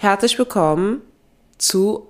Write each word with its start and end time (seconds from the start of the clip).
Herzlich 0.00 0.36
willkommen 0.38 1.02
zu 1.58 2.08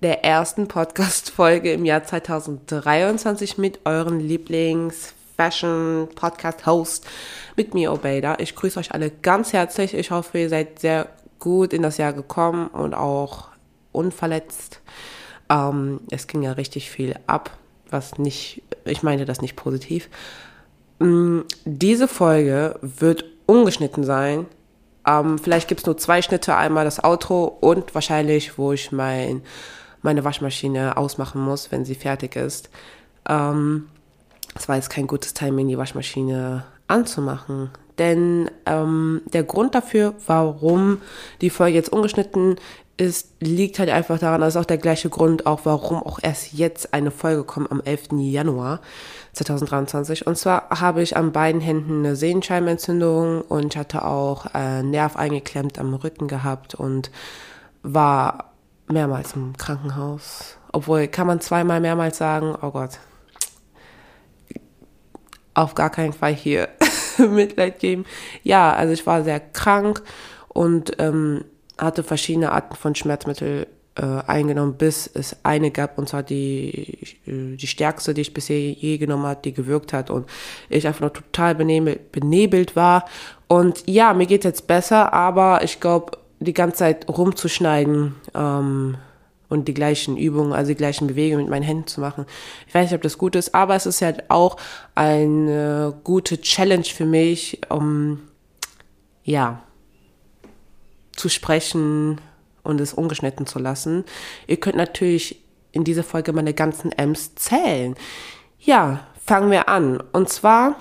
der 0.00 0.24
ersten 0.24 0.66
Podcast-Folge 0.66 1.74
im 1.74 1.84
Jahr 1.84 2.02
2023 2.02 3.58
mit 3.58 3.80
euren 3.84 4.18
Lieblings-Fashion-Podcast-Host, 4.18 7.06
mit 7.54 7.74
mir, 7.74 7.92
Obeida. 7.92 8.36
Ich 8.38 8.54
grüße 8.54 8.80
euch 8.80 8.92
alle 8.92 9.10
ganz 9.10 9.52
herzlich. 9.52 9.92
Ich 9.92 10.10
hoffe, 10.10 10.38
ihr 10.38 10.48
seid 10.48 10.78
sehr 10.78 11.10
gut 11.38 11.74
in 11.74 11.82
das 11.82 11.98
Jahr 11.98 12.14
gekommen 12.14 12.68
und 12.68 12.94
auch 12.94 13.48
unverletzt. 13.92 14.80
Ähm, 15.50 16.00
es 16.10 16.28
ging 16.28 16.42
ja 16.42 16.52
richtig 16.52 16.90
viel 16.90 17.14
ab, 17.26 17.50
was 17.90 18.16
nicht, 18.16 18.62
ich 18.86 19.02
meine 19.02 19.26
das 19.26 19.42
nicht 19.42 19.54
positiv. 19.54 20.08
Ähm, 20.98 21.44
diese 21.66 22.08
Folge 22.08 22.78
wird 22.80 23.26
ungeschnitten 23.44 24.02
sein. 24.02 24.46
Ähm, 25.08 25.38
vielleicht 25.38 25.68
gibt 25.68 25.80
es 25.80 25.86
nur 25.86 25.96
zwei 25.96 26.20
Schnitte, 26.20 26.56
einmal 26.56 26.84
das 26.84 27.02
Outro 27.02 27.44
und 27.44 27.94
wahrscheinlich, 27.94 28.58
wo 28.58 28.72
ich 28.72 28.92
mein 28.92 29.42
meine 30.02 30.24
Waschmaschine 30.24 30.96
ausmachen 30.96 31.40
muss, 31.40 31.72
wenn 31.72 31.84
sie 31.84 31.94
fertig 31.94 32.36
ist. 32.36 32.70
Ähm, 33.28 33.88
es 34.54 34.68
war 34.68 34.76
jetzt 34.76 34.90
kein 34.90 35.06
gutes 35.06 35.34
Timing, 35.34 35.68
die 35.68 35.78
Waschmaschine 35.78 36.64
anzumachen. 36.86 37.70
Denn 37.98 38.50
ähm, 38.66 39.22
der 39.32 39.42
Grund 39.42 39.74
dafür, 39.74 40.14
warum 40.26 41.02
die 41.40 41.50
Folge 41.50 41.76
jetzt 41.76 41.92
ungeschnitten 41.92 42.56
ist, 42.98 43.30
liegt 43.40 43.78
halt 43.78 43.88
einfach 43.90 44.18
daran, 44.18 44.40
das 44.40 44.54
ist 44.54 44.60
auch 44.60 44.64
der 44.64 44.78
gleiche 44.78 45.08
Grund, 45.08 45.46
auch 45.46 45.60
warum 45.64 46.02
auch 46.02 46.18
erst 46.20 46.52
jetzt 46.52 46.92
eine 46.92 47.10
Folge 47.10 47.44
kommt 47.44 47.70
am 47.70 47.80
11. 47.80 48.08
Januar 48.18 48.80
2023. 49.32 50.26
Und 50.26 50.36
zwar 50.36 50.68
habe 50.70 51.00
ich 51.02 51.16
an 51.16 51.32
beiden 51.32 51.60
Händen 51.60 52.00
eine 52.00 52.16
Sehenscheimenentzündung 52.16 53.42
und 53.42 53.76
hatte 53.76 54.04
auch 54.04 54.46
äh, 54.52 54.82
Nerv 54.82 55.16
eingeklemmt 55.16 55.78
am 55.78 55.94
Rücken 55.94 56.26
gehabt 56.26 56.74
und 56.74 57.10
war 57.82 58.52
mehrmals 58.88 59.34
im 59.34 59.56
Krankenhaus. 59.56 60.56
Obwohl, 60.72 61.06
kann 61.06 61.26
man 61.26 61.40
zweimal 61.40 61.80
mehrmals 61.80 62.18
sagen, 62.18 62.56
oh 62.60 62.72
Gott, 62.72 62.98
auf 65.54 65.74
gar 65.74 65.90
keinen 65.90 66.12
Fall 66.12 66.34
hier 66.34 66.68
Mitleid 67.18 67.78
geben. 67.78 68.04
Ja, 68.42 68.72
also 68.72 68.92
ich 68.92 69.06
war 69.06 69.22
sehr 69.22 69.40
krank 69.40 70.02
und 70.48 70.96
ähm, 70.98 71.44
hatte 71.78 72.02
verschiedene 72.02 72.52
Arten 72.52 72.76
von 72.76 72.94
Schmerzmittel 72.94 73.66
äh, 73.98 74.22
eingenommen, 74.26 74.74
bis 74.74 75.10
es 75.12 75.36
eine 75.42 75.70
gab, 75.70 75.98
und 75.98 76.08
zwar 76.08 76.22
die, 76.22 76.98
äh, 77.26 77.56
die 77.56 77.66
stärkste, 77.66 78.14
die 78.14 78.20
ich 78.20 78.34
bisher 78.34 78.58
je 78.58 78.96
genommen 78.98 79.26
habe, 79.26 79.40
die 79.44 79.52
gewirkt 79.52 79.92
hat 79.92 80.10
und 80.10 80.28
ich 80.68 80.86
einfach 80.86 81.00
nur 81.00 81.12
total 81.12 81.54
benebelt, 81.54 82.12
benebelt 82.12 82.76
war. 82.76 83.06
Und 83.48 83.82
ja, 83.86 84.14
mir 84.14 84.26
geht 84.26 84.44
jetzt 84.44 84.66
besser, 84.66 85.12
aber 85.12 85.64
ich 85.64 85.80
glaube, 85.80 86.18
die 86.38 86.52
ganze 86.52 86.78
Zeit 86.78 87.08
rumzuschneiden 87.08 88.14
ähm, 88.34 88.96
und 89.48 89.66
die 89.66 89.74
gleichen 89.74 90.16
Übungen, 90.16 90.52
also 90.52 90.68
die 90.68 90.76
gleichen 90.76 91.08
Bewegungen 91.08 91.46
mit 91.46 91.50
meinen 91.50 91.62
Händen 91.64 91.86
zu 91.88 92.00
machen. 92.00 92.26
Ich 92.68 92.74
weiß 92.74 92.84
nicht, 92.84 92.94
ob 92.94 93.02
das 93.02 93.18
gut 93.18 93.34
ist, 93.34 93.54
aber 93.54 93.74
es 93.74 93.86
ist 93.86 94.02
halt 94.02 94.30
auch 94.30 94.58
eine 94.94 95.94
gute 96.04 96.40
Challenge 96.40 96.84
für 96.84 97.06
mich, 97.06 97.60
um 97.68 98.20
ja 99.24 99.62
zu 101.18 101.28
sprechen 101.28 102.20
und 102.62 102.80
es 102.80 102.94
ungeschnitten 102.94 103.46
zu 103.46 103.58
lassen. 103.58 104.04
Ihr 104.46 104.58
könnt 104.58 104.76
natürlich 104.76 105.42
in 105.72 105.84
dieser 105.84 106.04
Folge 106.04 106.32
meine 106.32 106.54
ganzen 106.54 106.92
M's 106.92 107.34
zählen. 107.34 107.94
Ja, 108.58 109.06
fangen 109.24 109.50
wir 109.50 109.68
an. 109.68 110.02
Und 110.12 110.28
zwar, 110.28 110.76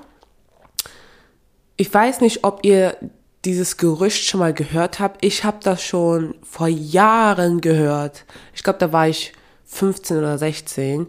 ich 1.75 1.93
weiß 1.93 2.21
nicht, 2.21 2.43
ob 2.43 2.65
ihr 2.65 2.97
dieses 3.45 3.77
Gerücht 3.77 4.25
schon 4.25 4.39
mal 4.39 4.53
gehört 4.53 4.99
habe. 4.99 5.17
Ich 5.21 5.43
habe 5.43 5.59
das 5.61 5.81
schon 5.81 6.35
vor 6.43 6.67
Jahren 6.67 7.61
gehört. 7.61 8.25
Ich 8.53 8.63
glaube, 8.63 8.79
da 8.79 8.91
war 8.91 9.07
ich 9.07 9.33
15 9.65 10.17
oder 10.17 10.37
16. 10.37 11.07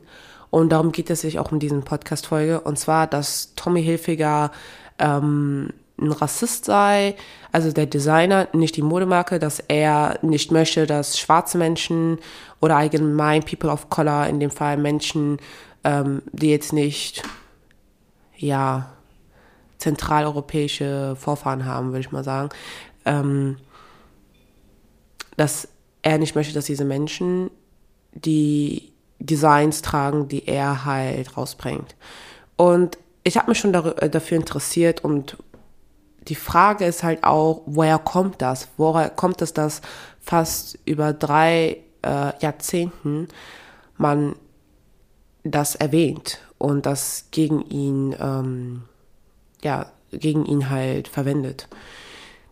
Und 0.50 0.70
darum 0.70 0.92
geht 0.92 1.10
es 1.10 1.22
sich 1.22 1.38
auch 1.38 1.52
in 1.52 1.58
diesen 1.58 1.82
Podcast-Folge. 1.82 2.60
Und 2.60 2.78
zwar, 2.78 3.06
dass 3.06 3.54
Tommy 3.54 3.82
Hilfiger 3.82 4.50
ähm, 4.98 5.72
ein 6.00 6.12
Rassist 6.12 6.64
sei, 6.64 7.16
also 7.52 7.72
der 7.72 7.86
Designer, 7.86 8.48
nicht 8.52 8.76
die 8.76 8.82
Modemarke, 8.82 9.38
dass 9.38 9.60
er 9.60 10.18
nicht 10.22 10.52
möchte, 10.52 10.86
dass 10.86 11.18
schwarze 11.18 11.58
Menschen 11.58 12.18
oder 12.60 12.76
allgemein 12.76 13.42
People 13.42 13.70
of 13.70 13.88
Color, 13.88 14.26
in 14.26 14.40
dem 14.40 14.50
Fall 14.50 14.76
Menschen, 14.76 15.38
ähm, 15.84 16.22
die 16.32 16.50
jetzt 16.50 16.72
nicht, 16.72 17.22
ja, 18.36 18.90
zentraleuropäische 19.78 21.16
Vorfahren 21.16 21.64
haben, 21.64 21.88
würde 21.88 22.00
ich 22.00 22.12
mal 22.12 22.24
sagen, 22.24 22.50
ähm, 23.04 23.56
dass 25.36 25.68
er 26.02 26.18
nicht 26.18 26.34
möchte, 26.34 26.52
dass 26.52 26.66
diese 26.66 26.84
Menschen 26.84 27.50
die 28.12 28.92
Designs 29.20 29.82
tragen, 29.82 30.28
die 30.28 30.46
er 30.46 30.84
halt 30.84 31.36
rausbringt. 31.36 31.94
Und 32.56 32.98
ich 33.24 33.36
habe 33.36 33.50
mich 33.50 33.58
schon 33.58 33.74
äh, 33.74 34.10
dafür 34.10 34.36
interessiert 34.36 35.04
und 35.04 35.36
die 36.28 36.34
Frage 36.34 36.84
ist 36.84 37.02
halt 37.02 37.24
auch, 37.24 37.62
woher 37.66 37.98
kommt 37.98 38.42
das? 38.42 38.68
Woher 38.76 39.10
kommt 39.10 39.42
es, 39.42 39.52
dass 39.52 39.80
fast 40.20 40.78
über 40.84 41.12
drei 41.12 41.78
äh, 42.02 42.32
Jahrzehnten 42.40 43.28
man 43.96 44.36
das 45.44 45.74
erwähnt 45.74 46.40
und 46.58 46.86
das 46.86 47.26
gegen 47.30 47.62
ihn 47.62 48.14
ähm, 48.20 48.82
ja, 49.62 49.86
gegen 50.10 50.44
ihn 50.46 50.70
halt 50.70 51.08
verwendet. 51.08 51.68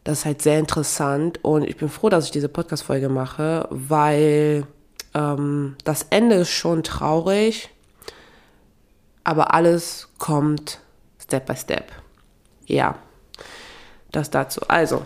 Das 0.04 0.20
ist 0.20 0.24
halt 0.24 0.42
sehr 0.42 0.58
interessant 0.58 1.42
und 1.42 1.64
ich 1.64 1.76
bin 1.76 1.88
froh, 1.88 2.08
dass 2.08 2.26
ich 2.26 2.30
diese 2.30 2.48
Podcast-Folge 2.48 3.08
mache, 3.08 3.66
weil 3.70 4.66
ähm, 5.14 5.76
das 5.84 6.06
Ende 6.10 6.36
ist 6.36 6.50
schon 6.50 6.82
traurig, 6.82 7.70
aber 9.24 9.52
alles 9.52 10.08
kommt 10.18 10.80
Step 11.18 11.46
by 11.46 11.56
Step. 11.56 11.90
Ja, 12.66 12.96
das 14.16 14.30
dazu. 14.30 14.60
Also, 14.68 15.02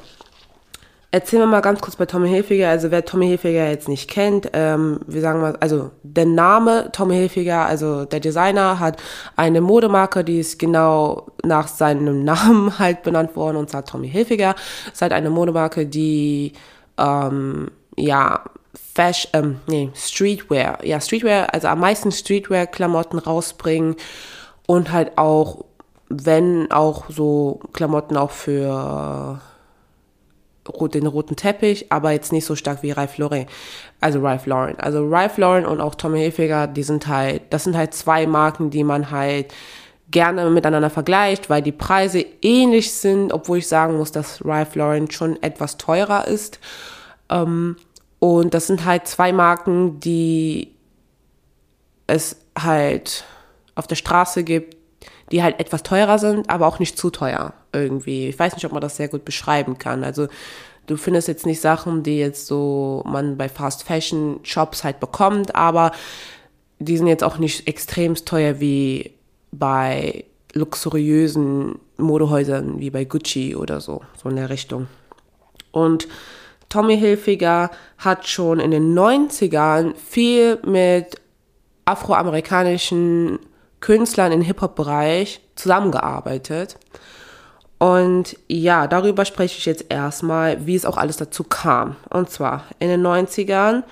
Erzählen 1.13 1.43
wir 1.43 1.47
mal 1.49 1.61
ganz 1.61 1.81
kurz 1.81 1.97
bei 1.97 2.07
Tommy 2.07 2.29
Hilfiger. 2.29 2.69
Also 2.69 2.93
wer 2.93 3.05
Tommy 3.05 3.27
Hilfiger 3.27 3.69
jetzt 3.69 3.89
nicht 3.89 4.09
kennt, 4.09 4.51
ähm, 4.53 5.01
wir 5.09 5.21
sagen 5.21 5.41
mal, 5.41 5.57
also 5.57 5.91
der 6.05 6.25
Name 6.25 6.91
Tommy 6.93 7.17
Hilfiger, 7.17 7.67
also 7.67 8.05
der 8.05 8.21
Designer 8.21 8.79
hat 8.79 9.03
eine 9.35 9.61
Modemarke, 9.61 10.23
die 10.23 10.39
ist 10.39 10.61
genau 10.61 11.27
nach 11.45 11.67
seinem 11.67 12.23
Namen 12.25 12.79
halt 12.79 13.03
benannt 13.03 13.35
worden 13.35 13.57
und 13.57 13.71
zwar 13.71 13.85
Tommy 13.85 14.09
Hilfiger. 14.09 14.55
Es 14.87 14.93
ist 14.93 15.03
halt 15.03 15.13
eine 15.13 15.31
Modemarke, 15.31 15.85
die 15.85 16.53
ähm, 16.97 17.73
ja 17.97 18.45
Fashion, 18.95 19.31
ähm, 19.33 19.61
nee, 19.67 19.91
Streetwear, 19.95 20.85
ja 20.85 21.01
Streetwear, 21.01 21.53
also 21.53 21.67
am 21.67 21.81
meisten 21.81 22.13
Streetwear-Klamotten 22.13 23.19
rausbringen 23.19 23.97
und 24.67 24.93
halt 24.93 25.19
auch, 25.19 25.65
wenn 26.11 26.71
auch 26.73 27.09
so 27.09 27.61
Klamotten 27.73 28.17
auch 28.17 28.33
für 28.33 29.41
den 30.93 31.07
roten 31.07 31.37
Teppich, 31.37 31.91
aber 31.91 32.11
jetzt 32.11 32.33
nicht 32.33 32.45
so 32.45 32.55
stark 32.55 32.83
wie 32.83 32.91
Ralph 32.91 33.17
Lauren. 33.17 33.47
Also 34.01 34.21
Ralph 34.21 34.47
Lauren. 34.47 34.79
Also 34.79 35.09
Ralph 35.09 35.39
Lauren 35.39 35.65
und 35.65 35.81
auch 35.81 35.95
Tommy 35.95 36.19
Hilfiger, 36.19 36.67
die 36.67 36.83
sind 36.83 37.07
halt, 37.07 37.43
das 37.51 37.65
sind 37.65 37.77
halt 37.77 37.95
zwei 37.95 38.27
Marken, 38.27 38.71
die 38.71 38.85
man 38.85 39.11
halt 39.11 39.55
gerne 40.11 40.51
miteinander 40.51 40.91
vergleicht, 40.91 41.49
weil 41.49 41.63
die 41.63 41.73
Preise 41.73 42.25
ähnlich 42.43 42.93
sind, 42.93 43.33
obwohl 43.33 43.59
ich 43.59 43.69
sagen 43.69 43.97
muss, 43.97 44.11
dass 44.11 44.45
Ralph 44.45 44.75
Lauren 44.75 45.11
schon 45.11 45.41
etwas 45.43 45.77
teurer 45.77 46.27
ist. 46.27 46.59
Ähm, 47.29 47.77
und 48.19 48.53
das 48.53 48.67
sind 48.67 48.85
halt 48.85 49.07
zwei 49.07 49.33
Marken, 49.33 50.01
die 50.01 50.75
es 52.07 52.37
halt 52.59 53.25
auf 53.77 53.87
der 53.87 53.95
Straße 53.95 54.43
gibt, 54.43 54.77
die 55.33 55.43
halt 55.43 55.61
etwas 55.61 55.83
teurer 55.83 56.19
sind, 56.19 56.51
aber 56.51 56.67
auch 56.67 56.79
nicht 56.79 56.99
zu 56.99 57.11
teuer 57.11 57.53
irgendwie. 57.73 58.29
Ich 58.29 58.39
weiß 58.39 58.55
nicht, 58.55 58.65
ob 58.65 58.73
man 58.73 58.81
das 58.81 58.97
sehr 58.97 59.09
gut 59.09 59.25
beschreiben 59.25 59.79
kann. 59.79 60.03
Also 60.03 60.29
du 60.87 60.97
findest 60.97 61.29
jetzt 61.29 61.47
nicht 61.47 61.61
Sachen, 61.61 62.03
die 62.03 62.19
jetzt 62.19 62.47
so 62.47 63.03
man 63.07 63.37
bei 63.37 63.49
Fast 63.49 63.85
Fashion 63.85 64.41
Shops 64.43 64.83
halt 64.83 65.01
bekommt, 65.01 65.55
aber 65.55 65.93
die 66.79 66.97
sind 66.97 67.07
jetzt 67.07 67.25
auch 67.25 67.39
nicht 67.39 67.69
extremst 67.69 68.27
teuer 68.27 68.59
wie 68.61 69.13
bei 69.53 70.25
luxuriösen 70.53 71.79
Modehäusern 71.97 72.81
wie 72.81 72.91
bei 72.91 73.05
Gucci 73.05 73.55
oder 73.55 73.81
so, 73.81 74.03
so 74.21 74.29
in 74.29 74.37
der 74.37 74.51
Richtung. 74.51 74.89
Und 75.71 76.09
Tommy 76.69 76.99
Hilfiger 76.99 77.71
hat 77.99 78.27
schon 78.27 78.59
in 78.59 78.71
den 78.71 78.99
90ern 78.99 79.95
viel 79.95 80.59
mit 80.65 81.21
afroamerikanischen 81.85 83.39
Künstlern 83.81 84.33
im 84.33 84.43
Hip-Hop-Bereich 84.43 85.41
zusammengearbeitet. 85.55 86.79
Und 87.79 88.37
ja, 88.47 88.87
darüber 88.87 89.25
spreche 89.25 89.57
ich 89.57 89.65
jetzt 89.65 89.87
erstmal, 89.89 90.67
wie 90.67 90.77
es 90.77 90.85
auch 90.85 90.99
alles 90.99 91.17
dazu 91.17 91.45
kam. 91.45 91.97
Und 92.11 92.31
zwar 92.31 92.65
in 92.79 92.89
den 92.89 93.03
90ern 93.03 93.85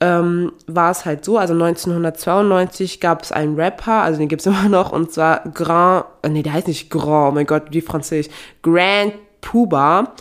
ähm, 0.00 0.52
war 0.66 0.90
es 0.90 1.04
halt 1.04 1.24
so, 1.24 1.36
also 1.36 1.52
1992 1.52 3.00
gab 3.00 3.22
es 3.22 3.30
einen 3.30 3.56
Rapper, 3.56 4.02
also 4.02 4.18
den 4.18 4.28
gibt 4.28 4.40
es 4.40 4.46
immer 4.52 4.68
noch, 4.68 4.90
und 4.92 5.12
zwar 5.12 5.44
Grand, 5.52 6.06
äh, 6.22 6.30
nee, 6.30 6.42
der 6.42 6.54
heißt 6.54 6.68
nicht 6.68 6.90
Grand, 6.90 7.34
mein 7.34 7.46
Gott, 7.46 7.64
wie 7.70 7.82
Französisch, 7.82 8.32
Grand 8.62 9.12
Puba. 9.42 10.14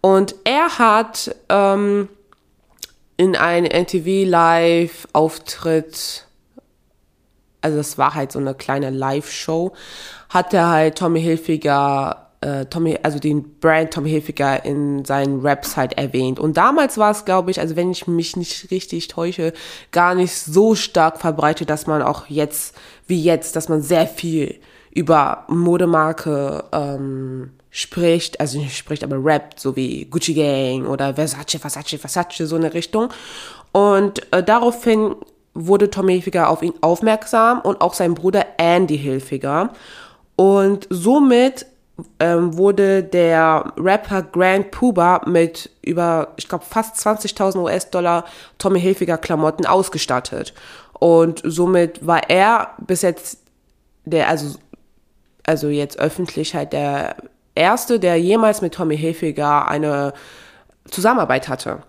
Und 0.00 0.34
er 0.44 0.78
hat 0.78 1.34
ähm, 1.50 2.08
in 3.18 3.36
einem 3.36 3.66
NTV 3.66 4.28
Live-Auftritt, 4.28 6.26
also 7.60 7.76
das 7.76 7.98
war 7.98 8.14
halt 8.14 8.32
so 8.32 8.38
eine 8.38 8.54
kleine 8.54 8.90
Live-Show, 8.90 9.72
hat 10.28 10.54
er 10.54 10.68
halt 10.68 10.98
Tommy 10.98 11.20
Hilfiger 11.20 12.30
äh, 12.40 12.66
Tommy, 12.66 12.98
also 13.02 13.18
den 13.18 13.58
Brand 13.58 13.92
Tommy 13.92 14.10
Hilfiger 14.10 14.64
in 14.64 15.04
seinen 15.04 15.40
Raps 15.46 15.76
halt 15.76 15.98
erwähnt. 15.98 16.38
Und 16.38 16.56
damals 16.56 16.96
war 16.98 17.10
es, 17.10 17.24
glaube 17.24 17.50
ich, 17.50 17.60
also 17.60 17.76
wenn 17.76 17.90
ich 17.90 18.06
mich 18.06 18.36
nicht 18.36 18.70
richtig 18.70 19.08
täusche, 19.08 19.52
gar 19.92 20.14
nicht 20.14 20.34
so 20.34 20.74
stark 20.74 21.18
verbreitet, 21.20 21.70
dass 21.70 21.86
man 21.86 22.02
auch 22.02 22.26
jetzt, 22.28 22.74
wie 23.06 23.22
jetzt, 23.22 23.56
dass 23.56 23.68
man 23.68 23.82
sehr 23.82 24.06
viel 24.06 24.58
über 24.92 25.44
Modemarke 25.48 26.64
ähm, 26.72 27.50
spricht, 27.70 28.40
also 28.40 28.58
nicht 28.58 28.76
spricht, 28.76 29.04
aber 29.04 29.22
rappt, 29.22 29.60
so 29.60 29.76
wie 29.76 30.06
Gucci 30.06 30.34
Gang 30.34 30.88
oder 30.88 31.14
Versace, 31.14 31.58
Versace, 31.60 31.98
Versace, 31.98 32.46
so 32.46 32.56
eine 32.56 32.74
Richtung. 32.74 33.10
Und 33.72 34.32
äh, 34.32 34.42
daraufhin 34.42 35.14
wurde 35.54 35.90
Tommy 35.90 36.12
Hilfiger 36.12 36.48
auf 36.48 36.62
ihn 36.62 36.74
aufmerksam 36.80 37.60
und 37.60 37.80
auch 37.80 37.94
sein 37.94 38.14
Bruder 38.14 38.46
Andy 38.58 38.98
Hilfiger. 38.98 39.72
Und 40.36 40.86
somit 40.90 41.66
ähm, 42.18 42.56
wurde 42.56 43.02
der 43.02 43.72
Rapper 43.76 44.22
Grand 44.22 44.70
Puba 44.70 45.22
mit 45.26 45.70
über, 45.82 46.28
ich 46.36 46.48
glaube, 46.48 46.64
fast 46.64 46.96
20.000 46.96 47.62
US-Dollar 47.62 48.24
Tommy 48.58 48.80
Hilfiger 48.80 49.18
Klamotten 49.18 49.66
ausgestattet. 49.66 50.54
Und 50.98 51.42
somit 51.44 52.06
war 52.06 52.28
er 52.30 52.74
bis 52.78 53.02
jetzt 53.02 53.38
der, 54.04 54.28
also, 54.28 54.58
also 55.44 55.68
jetzt 55.68 55.98
öffentlich 55.98 56.54
halt 56.54 56.72
der 56.72 57.16
erste, 57.54 57.98
der 57.98 58.16
jemals 58.16 58.62
mit 58.62 58.74
Tommy 58.74 58.96
Hilfiger 58.96 59.68
eine 59.68 60.12
Zusammenarbeit 60.90 61.48
hatte. 61.48 61.82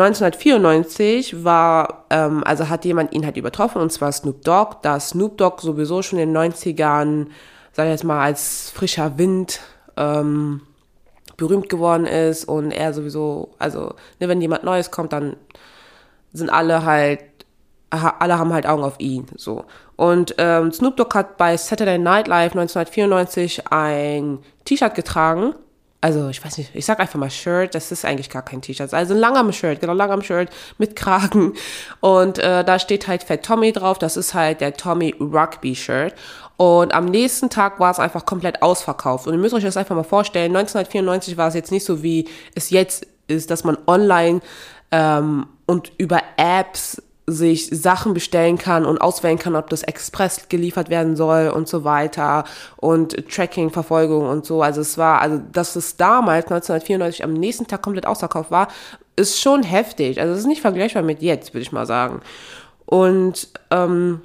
1994 0.00 1.44
war, 1.44 2.04
ähm, 2.10 2.42
also 2.44 2.68
hat 2.68 2.84
jemand 2.84 3.12
ihn 3.12 3.24
halt 3.24 3.36
übertroffen, 3.36 3.80
und 3.80 3.92
zwar 3.92 4.12
Snoop 4.12 4.44
Dogg, 4.44 4.76
da 4.82 4.98
Snoop 5.00 5.38
Dogg 5.38 5.60
sowieso 5.60 6.02
schon 6.02 6.18
in 6.18 6.32
den 6.32 6.52
90ern 6.52 7.26
sag 7.78 7.84
ich 7.84 7.92
jetzt 7.92 8.04
mal, 8.04 8.20
als 8.20 8.70
frischer 8.70 9.18
Wind 9.18 9.60
ähm, 9.96 10.62
berühmt 11.36 11.68
geworden 11.68 12.06
ist 12.06 12.44
und 12.44 12.72
er 12.72 12.92
sowieso, 12.92 13.54
also 13.60 13.94
ne, 14.18 14.26
wenn 14.26 14.40
jemand 14.40 14.64
Neues 14.64 14.90
kommt, 14.90 15.12
dann 15.12 15.36
sind 16.32 16.50
alle 16.50 16.84
halt, 16.84 17.20
alle 17.90 18.36
haben 18.36 18.52
halt 18.52 18.66
Augen 18.66 18.82
auf 18.82 18.98
ihn, 18.98 19.26
so. 19.36 19.64
Und 19.94 20.34
ähm, 20.38 20.72
Snoop 20.72 20.96
Dogg 20.96 21.14
hat 21.14 21.36
bei 21.36 21.56
Saturday 21.56 21.98
Night 21.98 22.26
Live 22.26 22.56
1994 22.56 23.70
ein 23.70 24.40
T-Shirt 24.64 24.96
getragen, 24.96 25.54
also 26.00 26.28
ich 26.28 26.44
weiß 26.44 26.58
nicht, 26.58 26.70
ich 26.74 26.86
sag 26.86 27.00
einfach 27.00 27.18
mal 27.18 27.30
Shirt, 27.30 27.74
das 27.74 27.90
ist 27.90 28.04
eigentlich 28.04 28.30
gar 28.30 28.42
kein 28.42 28.62
T-Shirt, 28.62 28.94
also 28.94 29.14
ein 29.14 29.20
langer 29.20 29.52
Shirt, 29.52 29.80
genau, 29.80 29.94
langer 29.94 30.22
Shirt 30.22 30.48
mit 30.78 30.94
Kragen. 30.94 31.54
Und 32.00 32.38
äh, 32.38 32.64
da 32.64 32.78
steht 32.78 33.08
halt 33.08 33.24
Fat 33.24 33.44
Tommy 33.44 33.72
drauf, 33.72 33.98
das 33.98 34.16
ist 34.16 34.34
halt 34.34 34.60
der 34.60 34.74
Tommy 34.74 35.14
Rugby 35.18 35.74
Shirt. 35.74 36.14
Und 36.56 36.92
am 36.94 37.06
nächsten 37.06 37.50
Tag 37.50 37.80
war 37.80 37.90
es 37.90 37.98
einfach 37.98 38.26
komplett 38.26 38.62
ausverkauft. 38.62 39.26
Und 39.26 39.34
ihr 39.34 39.38
müsst 39.38 39.54
euch 39.54 39.64
das 39.64 39.76
einfach 39.76 39.96
mal 39.96 40.04
vorstellen, 40.04 40.56
1994 40.56 41.36
war 41.36 41.48
es 41.48 41.54
jetzt 41.54 41.72
nicht 41.72 41.84
so, 41.84 42.02
wie 42.02 42.28
es 42.54 42.70
jetzt 42.70 43.06
ist, 43.26 43.50
dass 43.50 43.64
man 43.64 43.76
online 43.86 44.40
ähm, 44.90 45.46
und 45.66 45.92
über 45.98 46.20
Apps 46.36 47.02
sich 47.28 47.68
Sachen 47.70 48.14
bestellen 48.14 48.58
kann 48.58 48.86
und 48.86 49.00
auswählen 49.00 49.38
kann, 49.38 49.54
ob 49.54 49.68
das 49.70 49.82
express 49.82 50.48
geliefert 50.48 50.88
werden 50.88 51.14
soll 51.14 51.48
und 51.48 51.68
so 51.68 51.84
weiter 51.84 52.44
und 52.76 53.28
Tracking, 53.30 53.70
Verfolgung 53.70 54.26
und 54.26 54.46
so. 54.46 54.62
Also 54.62 54.80
es 54.80 54.96
war, 54.96 55.20
also 55.20 55.40
dass 55.52 55.76
es 55.76 55.96
damals 55.96 56.46
1994 56.46 57.24
am 57.24 57.34
nächsten 57.34 57.66
Tag 57.66 57.82
komplett 57.82 58.06
ausverkauft 58.06 58.50
war, 58.50 58.68
ist 59.16 59.40
schon 59.40 59.62
heftig. 59.62 60.20
Also 60.20 60.32
es 60.32 60.40
ist 60.40 60.46
nicht 60.46 60.62
vergleichbar 60.62 61.02
mit 61.02 61.22
jetzt, 61.22 61.52
würde 61.52 61.62
ich 61.62 61.72
mal 61.72 61.86
sagen. 61.86 62.20
Und 62.86 63.48
ähm, 63.70 64.22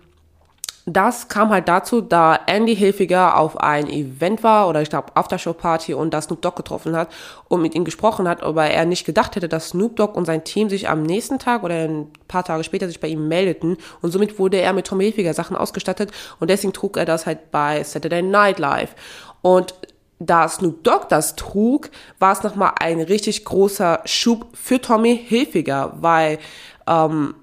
das 0.86 1.30
kam 1.30 1.50
halt 1.50 1.70
dazu, 1.70 2.02
da 2.02 2.38
Andy 2.46 2.76
Hilfiger 2.76 3.38
auf 3.38 3.58
ein 3.58 3.88
Event 3.88 4.44
war 4.44 4.68
oder 4.68 4.82
ich 4.82 4.90
glaube 4.90 5.16
Aftershow-Party 5.16 5.94
und 5.94 6.14
da 6.14 6.22
Snoop 6.22 6.42
Dogg 6.42 6.58
getroffen 6.58 6.96
hat 6.96 7.10
und 7.48 7.62
mit 7.62 7.74
ihm 7.74 7.86
gesprochen 7.86 8.28
hat, 8.28 8.44
aber 8.44 8.66
er 8.66 8.86
nicht 8.86 9.06
gedacht 9.06 9.36
hätte, 9.36 9.48
dass 9.48 9.70
Snoop 9.70 9.96
Dogg 9.96 10.18
und 10.18 10.26
sein 10.26 10.44
Team 10.44 10.70
sich 10.70 10.90
am 10.90 11.04
nächsten 11.04 11.40
Tag 11.40 11.64
oder 11.64 11.76
ein 11.88 12.12
paar 12.28 12.44
Tage 12.44 12.66
später 12.66 12.88
sich 12.88 13.00
bei 13.00 13.08
ihm 13.08 13.30
meldeten 13.30 13.78
und 14.02 14.12
somit 14.12 14.40
wurde 14.40 14.58
er 14.58 14.74
mit 14.74 14.86
Tom 14.88 15.00
Hilfiger 15.00 15.34
Sachen 15.34 15.56
ausgestattet 15.56 16.12
und 16.42 16.50
deswegen 16.50 16.74
trug 16.74 16.98
er 16.98 17.06
das 17.06 17.26
halt 17.26 17.52
bei 17.52 17.82
Saturday 17.84 18.22
Night 18.22 18.60
Live. 18.60 18.94
Und 19.42 19.74
da 20.20 20.50
Snoop 20.50 20.84
Dogg 20.84 21.08
das 21.08 21.38
trug, 21.38 21.92
war 22.20 22.34
es 22.34 22.44
nochmal 22.44 22.74
ein 22.80 23.00
richtig 23.00 23.46
großer 23.46 24.02
Schub 24.04 24.48
für 24.54 24.82
Tommy 24.82 25.18
Hilfiger, 25.28 25.94
weil 26.02 26.40
ähm, 26.88 27.36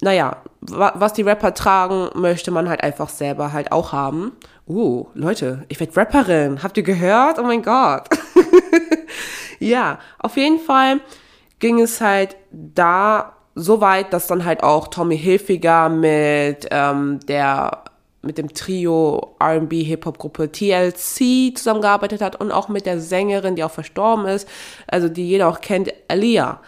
naja, 0.00 0.36
was 0.60 1.12
die 1.12 1.22
Rapper 1.22 1.54
tragen, 1.54 2.10
möchte 2.14 2.50
man 2.50 2.68
halt 2.68 2.82
einfach 2.82 3.08
selber 3.08 3.52
halt 3.52 3.72
auch 3.72 3.92
haben. 3.92 4.32
Uh, 4.66 5.06
Leute, 5.14 5.64
ich 5.68 5.78
werde 5.80 5.96
Rapperin. 5.96 6.62
Habt 6.62 6.76
ihr 6.76 6.82
gehört? 6.82 7.38
Oh 7.38 7.42
mein 7.42 7.62
Gott. 7.62 8.08
ja, 9.60 9.98
auf 10.18 10.36
jeden 10.36 10.58
Fall 10.58 11.00
ging 11.58 11.80
es 11.80 12.00
halt 12.00 12.36
da 12.50 13.34
so 13.54 13.80
weit, 13.80 14.12
dass 14.12 14.26
dann 14.26 14.44
halt 14.44 14.62
auch 14.62 14.88
Tommy 14.88 15.18
Hilfiger 15.18 15.88
mit 15.88 16.68
ähm, 16.70 17.20
der 17.26 17.84
mit 18.20 18.36
dem 18.36 18.52
Trio 18.52 19.36
R&B 19.38 19.84
Hip 19.84 20.04
Hop 20.04 20.18
Gruppe 20.18 20.50
TLC 20.50 21.56
zusammengearbeitet 21.56 22.20
hat 22.20 22.36
und 22.40 22.50
auch 22.50 22.68
mit 22.68 22.84
der 22.84 23.00
Sängerin, 23.00 23.54
die 23.54 23.62
auch 23.62 23.70
verstorben 23.70 24.26
ist, 24.26 24.48
also 24.88 25.08
die 25.08 25.26
jeder 25.26 25.48
auch 25.48 25.60
kennt, 25.60 25.92
Alia. 26.08 26.60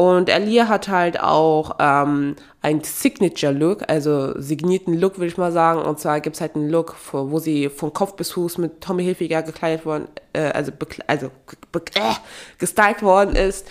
Und 0.00 0.30
Alia 0.30 0.68
hat 0.68 0.86
halt 0.86 1.18
auch 1.18 1.74
ähm, 1.80 2.36
ein 2.62 2.84
Signature-Look, 2.84 3.90
also 3.90 4.40
signierten 4.40 4.94
Look, 4.94 5.16
würde 5.16 5.26
ich 5.26 5.36
mal 5.36 5.50
sagen. 5.50 5.82
Und 5.82 5.98
zwar 5.98 6.20
gibt's 6.20 6.40
halt 6.40 6.54
einen 6.54 6.70
Look, 6.70 6.94
wo 7.10 7.40
sie 7.40 7.68
von 7.68 7.92
Kopf 7.92 8.14
bis 8.14 8.30
Fuß 8.30 8.58
mit 8.58 8.80
Tommy 8.80 9.02
Hilfiger 9.02 9.42
gekleidet 9.42 9.84
worden, 9.84 10.06
äh, 10.34 10.52
also, 10.52 10.70
also 11.08 11.26
äh, 11.26 12.14
gestylt 12.58 13.02
worden 13.02 13.34
ist. 13.34 13.66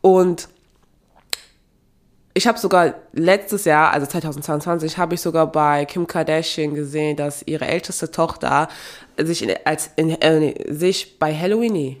Und 0.00 0.48
ich 2.32 2.46
habe 2.46 2.60
sogar 2.60 2.94
letztes 3.12 3.64
Jahr, 3.64 3.90
also 3.90 4.06
2022, 4.06 4.96
habe 4.98 5.14
ich 5.14 5.20
sogar 5.20 5.50
bei 5.50 5.84
Kim 5.84 6.06
Kardashian 6.06 6.74
gesehen, 6.74 7.16
dass 7.16 7.42
ihre 7.44 7.66
älteste 7.66 8.08
Tochter 8.08 8.68
sich 9.18 9.42
in, 9.42 9.52
als 9.64 9.90
in, 9.96 10.10
äh, 10.10 10.72
sich 10.72 11.18
bei 11.18 11.36
Halloween 11.36 12.00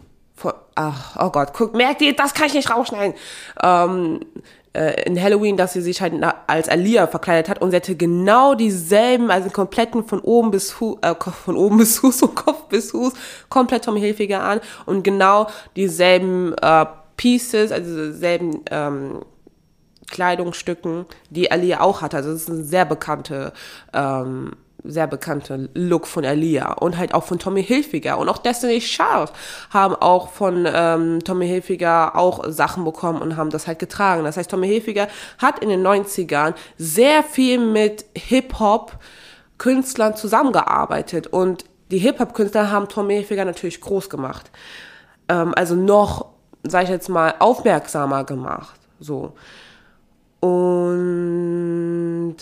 ach, 0.74 1.16
oh 1.18 1.30
Gott, 1.30 1.52
guck, 1.52 1.74
merkt 1.74 2.02
ihr, 2.02 2.14
das 2.14 2.34
kann 2.34 2.46
ich 2.46 2.54
nicht 2.54 2.70
rausschneiden. 2.70 3.14
Ähm, 3.62 4.20
äh, 4.74 5.02
in 5.04 5.20
Halloween, 5.20 5.56
dass 5.56 5.74
sie 5.74 5.82
sich 5.82 6.00
halt 6.00 6.14
als 6.46 6.68
Alia 6.68 7.06
verkleidet 7.06 7.48
hat 7.50 7.60
und 7.60 7.70
sie 7.70 7.76
hatte 7.76 7.94
genau 7.94 8.54
dieselben, 8.54 9.30
also 9.30 9.50
kompletten 9.50 10.04
von 10.04 10.20
oben 10.20 10.50
bis 10.50 10.70
Fuß, 10.72 10.98
äh, 11.02 11.14
von 11.14 11.56
oben 11.56 11.76
bis 11.78 11.98
Fuß 11.98 12.22
und 12.22 12.34
Kopf 12.34 12.68
bis 12.68 12.92
Fuß, 12.92 13.12
komplett 13.48 13.84
Tommy 13.84 14.00
Hilfiger 14.00 14.42
an 14.42 14.60
und 14.86 15.02
genau 15.02 15.48
dieselben 15.76 16.54
äh, 16.60 16.86
Pieces, 17.16 17.70
also 17.70 18.12
dieselben 18.12 18.62
ähm, 18.70 19.20
Kleidungsstücken, 20.10 21.06
die 21.30 21.50
Alia 21.50 21.80
auch 21.80 22.02
hatte. 22.02 22.18
Also 22.18 22.32
das 22.32 22.42
ist 22.42 22.50
eine 22.50 22.62
sehr 22.62 22.84
bekannte 22.84 23.52
ähm, 23.92 24.52
sehr 24.84 25.06
bekannte 25.06 25.70
Look 25.74 26.06
von 26.06 26.24
Alia 26.24 26.72
und 26.72 26.98
halt 26.98 27.14
auch 27.14 27.24
von 27.24 27.38
Tommy 27.38 27.62
Hilfiger 27.62 28.18
und 28.18 28.28
auch 28.28 28.38
Destiny 28.38 28.80
Child 28.80 29.32
haben 29.70 29.94
auch 29.94 30.30
von 30.30 30.66
ähm, 30.72 31.20
Tommy 31.24 31.46
Hilfiger 31.46 32.16
auch 32.16 32.44
Sachen 32.48 32.84
bekommen 32.84 33.22
und 33.22 33.36
haben 33.36 33.50
das 33.50 33.66
halt 33.66 33.78
getragen. 33.78 34.24
Das 34.24 34.36
heißt, 34.36 34.50
Tommy 34.50 34.66
Hilfiger 34.66 35.08
hat 35.38 35.60
in 35.60 35.68
den 35.68 35.86
90ern 35.86 36.54
sehr 36.78 37.22
viel 37.22 37.58
mit 37.58 38.04
Hip-Hop 38.16 38.98
Künstlern 39.58 40.16
zusammengearbeitet 40.16 41.28
und 41.28 41.64
die 41.92 41.98
Hip-Hop-Künstler 41.98 42.70
haben 42.70 42.88
Tommy 42.88 43.14
Hilfiger 43.14 43.44
natürlich 43.44 43.80
groß 43.80 44.10
gemacht. 44.10 44.50
Ähm, 45.28 45.52
also 45.54 45.76
noch, 45.76 46.30
sag 46.64 46.84
ich 46.84 46.88
jetzt 46.88 47.08
mal, 47.08 47.34
aufmerksamer 47.38 48.24
gemacht. 48.24 48.80
So. 48.98 49.34
Und 50.40 52.36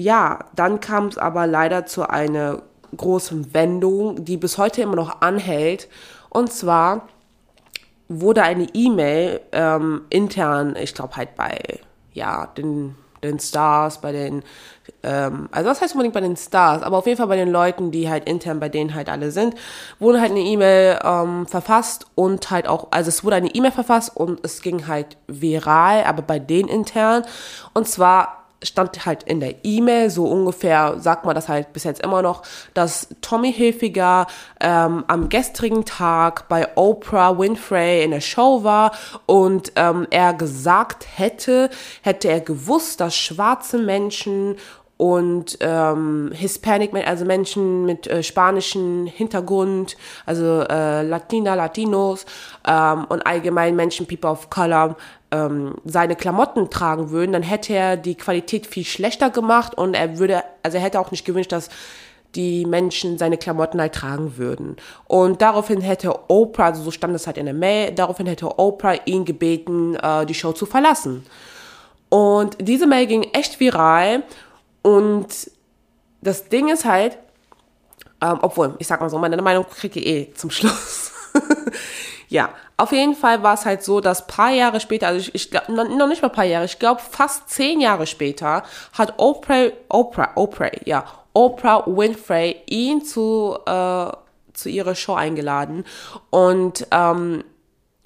ja, 0.00 0.38
dann 0.56 0.80
kam 0.80 1.08
es 1.08 1.18
aber 1.18 1.46
leider 1.46 1.84
zu 1.84 2.08
einer 2.08 2.62
großen 2.96 3.52
Wendung, 3.52 4.24
die 4.24 4.38
bis 4.38 4.56
heute 4.56 4.80
immer 4.80 4.96
noch 4.96 5.20
anhält. 5.20 5.88
Und 6.30 6.50
zwar 6.52 7.08
wurde 8.08 8.42
eine 8.42 8.66
E-Mail 8.72 9.40
ähm, 9.52 10.02
intern, 10.08 10.74
ich 10.80 10.94
glaube 10.94 11.16
halt 11.16 11.36
bei 11.36 11.58
ja 12.14 12.46
den 12.46 12.96
den 13.22 13.38
Stars, 13.38 14.00
bei 14.00 14.12
den, 14.12 14.42
ähm, 15.02 15.50
also 15.52 15.68
was 15.68 15.82
heißt 15.82 15.92
unbedingt 15.92 16.14
bei 16.14 16.22
den 16.22 16.38
Stars, 16.38 16.82
aber 16.82 16.96
auf 16.96 17.06
jeden 17.06 17.18
Fall 17.18 17.26
bei 17.26 17.36
den 17.36 17.50
Leuten, 17.50 17.90
die 17.90 18.08
halt 18.08 18.26
intern 18.26 18.58
bei 18.60 18.70
denen 18.70 18.94
halt 18.94 19.10
alle 19.10 19.30
sind, 19.30 19.54
wurde 19.98 20.22
halt 20.22 20.30
eine 20.30 20.40
E-Mail 20.40 20.98
ähm, 21.04 21.46
verfasst 21.46 22.06
und 22.14 22.50
halt 22.50 22.66
auch, 22.66 22.88
also 22.92 23.08
es 23.08 23.22
wurde 23.22 23.36
eine 23.36 23.54
E-Mail 23.54 23.72
verfasst 23.72 24.16
und 24.16 24.40
es 24.42 24.62
ging 24.62 24.86
halt 24.86 25.18
viral, 25.26 26.04
aber 26.04 26.22
bei 26.22 26.38
denen 26.38 26.70
intern. 26.70 27.24
Und 27.74 27.86
zwar 27.86 28.39
stand 28.62 29.06
halt 29.06 29.22
in 29.22 29.40
der 29.40 29.64
E-Mail, 29.64 30.10
so 30.10 30.26
ungefähr 30.26 30.96
sagt 30.98 31.24
man 31.24 31.34
das 31.34 31.48
halt 31.48 31.72
bis 31.72 31.84
jetzt 31.84 32.02
immer 32.02 32.22
noch, 32.22 32.42
dass 32.74 33.08
Tommy 33.22 33.52
Hilfiger 33.52 34.26
ähm, 34.60 35.04
am 35.06 35.28
gestrigen 35.28 35.84
Tag 35.84 36.48
bei 36.48 36.68
Oprah 36.76 37.38
Winfrey 37.38 38.04
in 38.04 38.10
der 38.10 38.20
Show 38.20 38.62
war 38.64 38.92
und 39.26 39.72
ähm, 39.76 40.06
er 40.10 40.34
gesagt 40.34 41.06
hätte, 41.16 41.70
hätte 42.02 42.28
er 42.28 42.40
gewusst, 42.40 43.00
dass 43.00 43.16
schwarze 43.16 43.78
Menschen 43.78 44.56
und 45.00 45.56
ähm, 45.60 46.30
Hispanic, 46.34 46.92
also 47.06 47.24
Menschen 47.24 47.86
mit 47.86 48.06
äh, 48.06 48.22
spanischem 48.22 49.06
Hintergrund, 49.06 49.96
also 50.26 50.60
äh, 50.68 51.00
Latina, 51.00 51.54
Latinos 51.54 52.26
ähm, 52.68 53.06
und 53.08 53.26
allgemein 53.26 53.76
Menschen, 53.76 54.06
People 54.06 54.28
of 54.28 54.50
Color, 54.50 54.96
ähm, 55.30 55.74
seine 55.84 56.16
Klamotten 56.16 56.70
tragen 56.70 57.10
würden, 57.10 57.32
dann 57.32 57.42
hätte 57.42 57.72
er 57.74 57.96
die 57.96 58.14
Qualität 58.14 58.66
viel 58.66 58.84
schlechter 58.84 59.30
gemacht 59.30 59.76
und 59.76 59.94
er 59.94 60.18
würde, 60.18 60.42
also 60.62 60.78
er 60.78 60.82
hätte 60.82 61.00
auch 61.00 61.10
nicht 61.10 61.24
gewünscht, 61.24 61.52
dass 61.52 61.68
die 62.34 62.64
Menschen 62.64 63.18
seine 63.18 63.38
Klamotten 63.38 63.80
halt 63.80 63.94
tragen 63.94 64.36
würden. 64.36 64.76
Und 65.06 65.42
daraufhin 65.42 65.80
hätte 65.80 66.30
Oprah, 66.30 66.66
also 66.66 66.82
so 66.82 66.90
stand 66.90 67.14
es 67.14 67.26
halt 67.26 67.38
in 67.38 67.46
der 67.46 67.54
Mail, 67.54 67.92
daraufhin 67.92 68.26
hätte 68.26 68.58
Oprah 68.58 68.94
ihn 69.04 69.24
gebeten, 69.24 69.96
äh, 69.96 70.26
die 70.26 70.34
Show 70.34 70.52
zu 70.52 70.66
verlassen. 70.66 71.26
Und 72.08 72.56
diese 72.60 72.86
Mail 72.86 73.06
ging 73.06 73.22
echt 73.32 73.58
viral 73.60 74.22
und 74.82 75.50
das 76.22 76.48
Ding 76.48 76.68
ist 76.68 76.84
halt, 76.84 77.18
ähm, 78.20 78.38
obwohl, 78.42 78.74
ich 78.78 78.86
sag 78.86 79.00
mal 79.00 79.08
so, 79.10 79.18
meine 79.18 79.40
Meinung 79.40 79.64
kriege 79.68 80.00
ich 80.00 80.06
eh 80.06 80.34
zum 80.34 80.50
Schluss. 80.50 81.12
ja, 82.30 82.48
auf 82.78 82.92
jeden 82.92 83.14
Fall 83.14 83.42
war 83.42 83.54
es 83.54 83.66
halt 83.66 83.82
so, 83.82 84.00
dass 84.00 84.26
paar 84.26 84.50
Jahre 84.50 84.80
später, 84.80 85.08
also 85.08 85.20
ich, 85.20 85.34
ich 85.34 85.50
glaube, 85.50 85.72
noch 85.72 86.08
nicht 86.08 86.22
mal 86.22 86.30
paar 86.30 86.44
Jahre, 86.44 86.64
ich 86.64 86.78
glaube 86.78 87.02
fast 87.02 87.50
zehn 87.50 87.80
Jahre 87.80 88.06
später, 88.06 88.62
hat 88.94 89.14
Oprah, 89.18 89.66
Oprah, 89.88 90.30
Oprah, 90.36 90.70
ja, 90.86 91.04
Oprah 91.34 91.84
Winfrey 91.86 92.62
ihn 92.66 93.04
zu, 93.04 93.58
äh, 93.66 94.10
zu 94.54 94.68
ihrer 94.68 94.94
Show 94.94 95.14
eingeladen 95.14 95.84
und 96.30 96.86
ähm, 96.90 97.44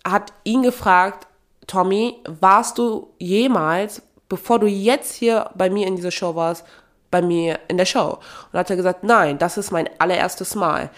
hat 0.04 0.32
ihn 0.42 0.62
gefragt, 0.62 1.28
Tommy, 1.66 2.16
warst 2.40 2.78
du 2.78 3.14
jemals 3.18 4.02
bevor 4.28 4.58
du 4.58 4.66
jetzt 4.66 5.14
hier 5.14 5.50
bei 5.54 5.70
mir 5.70 5.86
in 5.86 5.96
dieser 5.96 6.10
Show 6.10 6.34
warst, 6.34 6.64
bei 7.10 7.22
mir 7.22 7.60
in 7.68 7.76
der 7.76 7.84
Show. 7.84 8.18
Und 8.52 8.58
hat 8.58 8.70
er 8.70 8.76
gesagt, 8.76 9.04
nein, 9.04 9.38
das 9.38 9.56
ist 9.56 9.70
mein 9.70 9.88
allererstes 9.98 10.54
Mal. 10.54 10.90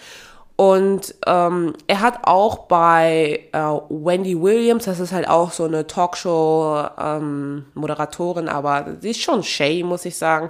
Und 0.57 1.15
ähm, 1.27 1.73
er 1.85 2.01
hat 2.01 2.21
auch 2.23 2.65
bei 2.65 3.41
äh, 3.51 3.59
Wendy 3.89 4.41
Williams, 4.41 4.85
das 4.85 4.99
ist 4.99 5.11
halt 5.11 5.29
auch 5.29 5.51
so 5.51 5.65
eine 5.65 5.85
Talkshow-Moderatorin, 5.85 8.47
ähm, 8.47 8.51
aber 8.51 8.95
sie 8.99 9.11
ist 9.11 9.21
schon 9.21 9.43
Shay, 9.43 9.83
muss 9.83 10.05
ich 10.05 10.17
sagen. 10.17 10.49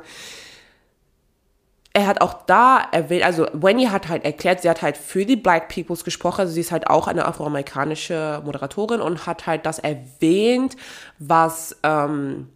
Er 1.92 2.08
hat 2.08 2.22
auch 2.22 2.46
da 2.46 2.88
erwähnt, 2.90 3.26
also 3.26 3.48
Wendy 3.52 3.88
hat 3.88 4.08
halt 4.08 4.24
erklärt, 4.24 4.62
sie 4.62 4.70
hat 4.70 4.82
halt 4.82 4.96
für 4.96 5.26
die 5.26 5.36
Black 5.36 5.68
Peoples 5.68 6.06
gesprochen, 6.06 6.40
also 6.42 6.54
sie 6.54 6.62
ist 6.62 6.72
halt 6.72 6.90
auch 6.90 7.08
eine 7.08 7.26
afroamerikanische 7.26 8.42
Moderatorin 8.46 9.02
und 9.02 9.28
hat 9.28 9.46
halt 9.46 9.66
das 9.66 9.80
erwähnt, 9.80 10.78
was 11.20 11.76
ähm, 11.84 12.48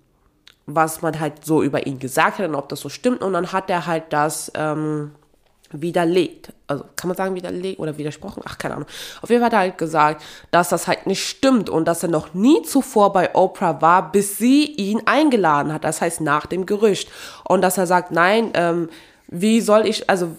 was 0.67 1.01
man 1.01 1.20
halt 1.20 1.43
so 1.43 1.63
über 1.63 1.86
ihn 1.86 2.00
gesagt 2.00 2.39
hat 2.39 2.48
und 2.48 2.55
ob 2.55 2.70
das 2.70 2.79
so 2.79 2.88
stimmt. 2.88 3.22
Und 3.22 3.34
dann 3.34 3.51
hat 3.51 3.70
er 3.70 3.88
halt 3.88 4.13
das 4.13 4.50
ähm, 4.55 5.12
widerlegt. 5.73 6.53
Also 6.67 6.85
kann 6.95 7.07
man 7.07 7.17
sagen 7.17 7.35
widerlegt 7.35 7.79
oder 7.79 7.97
widersprochen? 7.97 8.41
Ach, 8.45 8.57
keine 8.57 8.75
Ahnung. 8.75 8.87
Auf 9.21 9.29
jeden 9.29 9.41
Fall 9.41 9.47
hat 9.47 9.53
er 9.53 9.59
halt 9.59 9.77
gesagt, 9.77 10.23
dass 10.51 10.69
das 10.69 10.87
halt 10.87 11.07
nicht 11.07 11.25
stimmt 11.25 11.69
und 11.69 11.85
dass 11.85 12.03
er 12.03 12.09
noch 12.09 12.33
nie 12.33 12.61
zuvor 12.63 13.13
bei 13.13 13.35
Oprah 13.35 13.81
war, 13.81 14.11
bis 14.11 14.37
sie 14.37 14.65
ihn 14.65 15.01
eingeladen 15.05 15.73
hat. 15.73 15.83
Das 15.83 16.01
heißt 16.01 16.21
nach 16.21 16.45
dem 16.45 16.65
Gerücht. 16.65 17.09
Und 17.43 17.61
dass 17.61 17.77
er 17.77 17.87
sagt, 17.87 18.11
nein, 18.11 18.51
ähm, 18.53 18.89
wie 19.27 19.61
soll 19.61 19.87
ich, 19.87 20.09
also 20.09 20.35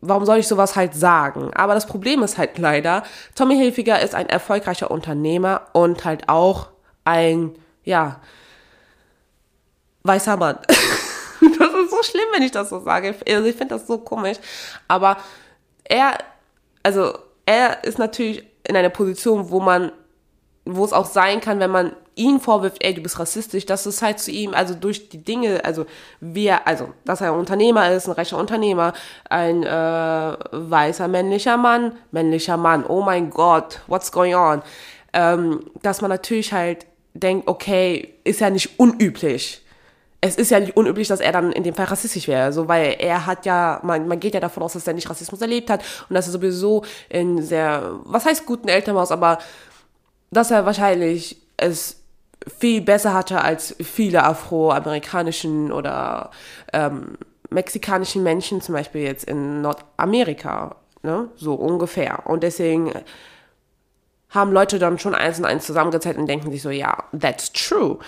warum 0.00 0.24
soll 0.24 0.38
ich 0.38 0.48
sowas 0.48 0.76
halt 0.76 0.94
sagen? 0.94 1.52
Aber 1.54 1.74
das 1.74 1.86
Problem 1.86 2.22
ist 2.22 2.38
halt 2.38 2.58
leider, 2.58 3.02
Tommy 3.34 3.56
Hilfiger 3.56 4.00
ist 4.00 4.14
ein 4.14 4.28
erfolgreicher 4.28 4.90
Unternehmer 4.90 5.62
und 5.72 6.04
halt 6.04 6.28
auch 6.28 6.68
ein, 7.04 7.54
ja, 7.84 8.20
weißer 10.02 10.36
Mann. 10.36 10.58
das 11.58 11.73
so 11.94 12.02
schlimm, 12.02 12.26
wenn 12.32 12.42
ich 12.42 12.50
das 12.50 12.70
so 12.70 12.80
sage. 12.80 13.14
Also 13.26 13.44
ich 13.44 13.56
finde 13.56 13.74
das 13.74 13.86
so 13.86 13.98
komisch. 13.98 14.38
Aber 14.88 15.16
er, 15.84 16.18
also 16.82 17.12
er 17.46 17.84
ist 17.84 17.98
natürlich 17.98 18.44
in 18.66 18.76
einer 18.76 18.90
Position, 18.90 19.50
wo 19.50 19.60
man, 19.60 19.92
wo 20.64 20.84
es 20.84 20.92
auch 20.92 21.06
sein 21.06 21.40
kann, 21.40 21.60
wenn 21.60 21.70
man 21.70 21.92
ihn 22.16 22.40
vorwirft, 22.40 22.82
ey, 22.84 22.94
du 22.94 23.02
bist 23.02 23.18
rassistisch, 23.18 23.66
dass 23.66 23.86
es 23.86 24.00
halt 24.00 24.20
zu 24.20 24.30
ihm, 24.30 24.54
also 24.54 24.74
durch 24.74 25.08
die 25.08 25.22
Dinge, 25.22 25.64
also 25.64 25.84
wir, 26.20 26.66
also, 26.66 26.90
dass 27.04 27.20
er 27.20 27.32
ein 27.32 27.38
Unternehmer 27.38 27.90
ist, 27.90 28.06
ein 28.06 28.12
reicher 28.12 28.38
Unternehmer, 28.38 28.92
ein 29.28 29.64
äh, 29.64 30.36
weißer 30.52 31.08
männlicher 31.08 31.56
Mann, 31.56 31.96
männlicher 32.12 32.56
Mann, 32.56 32.84
oh 32.86 33.02
mein 33.02 33.30
Gott, 33.30 33.80
what's 33.88 34.12
going 34.12 34.34
on? 34.34 34.62
Ähm, 35.12 35.70
dass 35.82 36.00
man 36.00 36.10
natürlich 36.10 36.52
halt 36.52 36.86
denkt, 37.14 37.48
okay, 37.48 38.14
ist 38.24 38.40
ja 38.40 38.50
nicht 38.50 38.78
unüblich 38.78 39.63
es 40.24 40.36
ist 40.36 40.50
ja 40.50 40.58
nicht 40.58 40.74
unüblich, 40.74 41.08
dass 41.08 41.20
er 41.20 41.32
dann 41.32 41.52
in 41.52 41.64
dem 41.64 41.74
Fall 41.74 41.84
rassistisch 41.84 42.28
wäre, 42.28 42.50
so, 42.50 42.66
weil 42.66 42.96
er 42.98 43.26
hat 43.26 43.44
ja, 43.44 43.80
man, 43.82 44.08
man 44.08 44.20
geht 44.20 44.32
ja 44.32 44.40
davon 44.40 44.62
aus, 44.62 44.72
dass 44.72 44.86
er 44.86 44.94
nicht 44.94 45.10
Rassismus 45.10 45.42
erlebt 45.42 45.68
hat 45.68 45.84
und 46.08 46.14
dass 46.14 46.26
er 46.26 46.32
sowieso 46.32 46.82
in 47.10 47.42
sehr, 47.42 48.00
was 48.04 48.24
heißt 48.24 48.46
guten 48.46 48.68
Elternhaus, 48.68 49.12
aber 49.12 49.38
dass 50.30 50.50
er 50.50 50.64
wahrscheinlich 50.64 51.42
es 51.58 52.00
viel 52.58 52.80
besser 52.80 53.12
hatte 53.12 53.42
als 53.42 53.76
viele 53.82 54.24
afroamerikanischen 54.24 55.70
oder 55.70 56.30
ähm, 56.72 57.18
mexikanischen 57.50 58.22
Menschen, 58.22 58.62
zum 58.62 58.74
Beispiel 58.74 59.02
jetzt 59.02 59.24
in 59.24 59.60
Nordamerika, 59.60 60.76
ne, 61.02 61.28
so 61.36 61.52
ungefähr. 61.52 62.26
Und 62.26 62.42
deswegen 62.42 62.92
haben 64.30 64.52
Leute 64.52 64.78
dann 64.78 64.98
schon 64.98 65.14
eins 65.14 65.38
und 65.38 65.44
eins 65.44 65.66
zusammengezählt 65.66 66.16
und 66.16 66.26
denken 66.26 66.50
sich 66.50 66.62
so, 66.62 66.70
ja, 66.70 67.04
that's 67.18 67.52
true. 67.52 67.98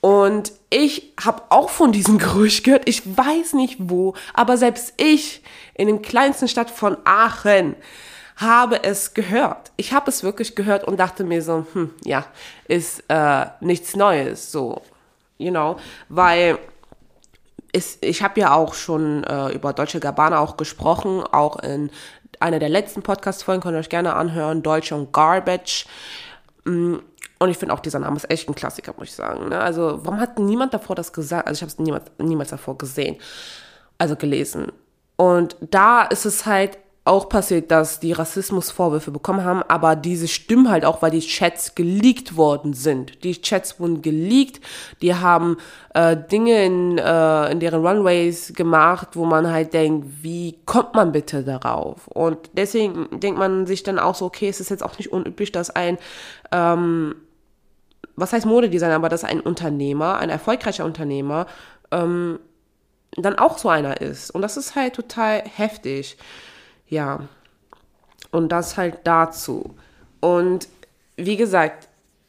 Und 0.00 0.52
ich 0.70 1.12
habe 1.22 1.42
auch 1.48 1.70
von 1.70 1.92
diesem 1.92 2.18
Gerücht 2.18 2.64
gehört. 2.64 2.88
Ich 2.88 3.16
weiß 3.16 3.54
nicht 3.54 3.76
wo, 3.78 4.14
aber 4.34 4.56
selbst 4.56 4.94
ich 4.96 5.42
in 5.74 5.88
dem 5.88 6.02
kleinsten 6.02 6.48
Stadt 6.48 6.70
von 6.70 6.96
Aachen 7.04 7.76
habe 8.36 8.82
es 8.84 9.14
gehört. 9.14 9.72
Ich 9.76 9.92
habe 9.92 10.10
es 10.10 10.22
wirklich 10.22 10.54
gehört 10.54 10.84
und 10.84 11.00
dachte 11.00 11.24
mir 11.24 11.42
so, 11.42 11.66
hm, 11.72 11.94
ja, 12.04 12.26
ist 12.68 13.02
äh, 13.08 13.46
nichts 13.60 13.96
Neues, 13.96 14.52
so, 14.52 14.82
you 15.38 15.50
know, 15.50 15.76
weil 16.10 16.58
ist, 17.72 18.04
ich 18.04 18.22
habe 18.22 18.40
ja 18.40 18.54
auch 18.54 18.74
schon 18.74 19.24
äh, 19.24 19.52
über 19.52 19.72
Deutsche 19.72 20.00
Gabbana 20.00 20.38
auch 20.38 20.56
gesprochen, 20.56 21.22
auch 21.22 21.58
in 21.58 21.90
einer 22.40 22.58
der 22.58 22.68
letzten 22.68 23.02
Podcast-Folgen, 23.02 23.62
könnt 23.62 23.76
ihr 23.76 23.80
euch 23.80 23.88
gerne 23.88 24.14
anhören, 24.14 24.62
Deutsche 24.62 24.94
und 24.94 25.12
Garbage. 25.12 25.86
Mm, 26.64 26.96
und 27.38 27.50
ich 27.50 27.58
finde 27.58 27.74
auch 27.74 27.80
dieser 27.80 27.98
Name 27.98 28.16
ist 28.16 28.30
echt 28.30 28.48
ein 28.48 28.54
Klassiker, 28.54 28.94
muss 28.96 29.08
ich 29.08 29.14
sagen. 29.14 29.48
Ne? 29.48 29.58
Also, 29.58 30.00
warum 30.02 30.20
hat 30.20 30.38
niemand 30.38 30.72
davor 30.74 30.96
das 30.96 31.12
gesagt? 31.12 31.46
Also, 31.46 31.58
ich 31.58 31.62
habe 31.62 31.72
es 31.72 31.78
niemals, 31.78 32.04
niemals 32.18 32.50
davor 32.50 32.78
gesehen, 32.78 33.16
also 33.98 34.16
gelesen. 34.16 34.72
Und 35.16 35.56
da 35.60 36.02
ist 36.02 36.26
es 36.26 36.46
halt 36.46 36.78
auch 37.06 37.28
passiert, 37.28 37.70
dass 37.70 38.00
die 38.00 38.12
Rassismusvorwürfe 38.12 39.12
bekommen 39.12 39.44
haben, 39.44 39.62
aber 39.62 39.94
diese 39.94 40.26
stimmen 40.26 40.68
halt 40.68 40.84
auch, 40.84 41.02
weil 41.02 41.12
die 41.12 41.20
Chats 41.20 41.76
geleakt 41.76 42.36
worden 42.36 42.72
sind. 42.72 43.22
Die 43.22 43.40
Chats 43.40 43.78
wurden 43.78 44.02
geleakt, 44.02 44.60
die 45.02 45.14
haben 45.14 45.56
äh, 45.94 46.16
Dinge 46.16 46.64
in, 46.64 46.98
äh, 46.98 47.52
in 47.52 47.60
deren 47.60 47.86
Runways 47.86 48.52
gemacht, 48.54 49.10
wo 49.12 49.24
man 49.24 49.50
halt 49.50 49.72
denkt, 49.72 50.08
wie 50.22 50.58
kommt 50.66 50.94
man 50.94 51.12
bitte 51.12 51.44
darauf? 51.44 52.08
Und 52.08 52.38
deswegen 52.54 53.20
denkt 53.20 53.38
man 53.38 53.66
sich 53.66 53.84
dann 53.84 54.00
auch 54.00 54.16
so, 54.16 54.24
okay, 54.24 54.48
es 54.48 54.58
ist 54.58 54.70
jetzt 54.70 54.82
auch 54.82 54.98
nicht 54.98 55.12
unüblich, 55.12 55.52
dass 55.52 55.70
ein 55.70 55.98
ähm, 56.50 57.14
was 58.16 58.32
heißt 58.32 58.46
Modedesigner, 58.46 58.96
aber 58.96 59.08
dass 59.08 59.24
ein 59.24 59.40
Unternehmer, 59.40 60.18
ein 60.18 60.30
erfolgreicher 60.30 60.84
Unternehmer, 60.84 61.46
ähm, 61.90 62.40
dann 63.16 63.38
auch 63.38 63.58
so 63.58 63.68
einer 63.68 64.00
ist. 64.00 64.30
Und 64.30 64.42
das 64.42 64.56
ist 64.56 64.74
halt 64.74 64.94
total 64.94 65.42
heftig. 65.42 66.16
Ja. 66.88 67.20
Und 68.30 68.50
das 68.50 68.76
halt 68.76 68.98
dazu. 69.04 69.74
Und 70.20 70.68
wie 71.16 71.36
gesagt, 71.36 71.88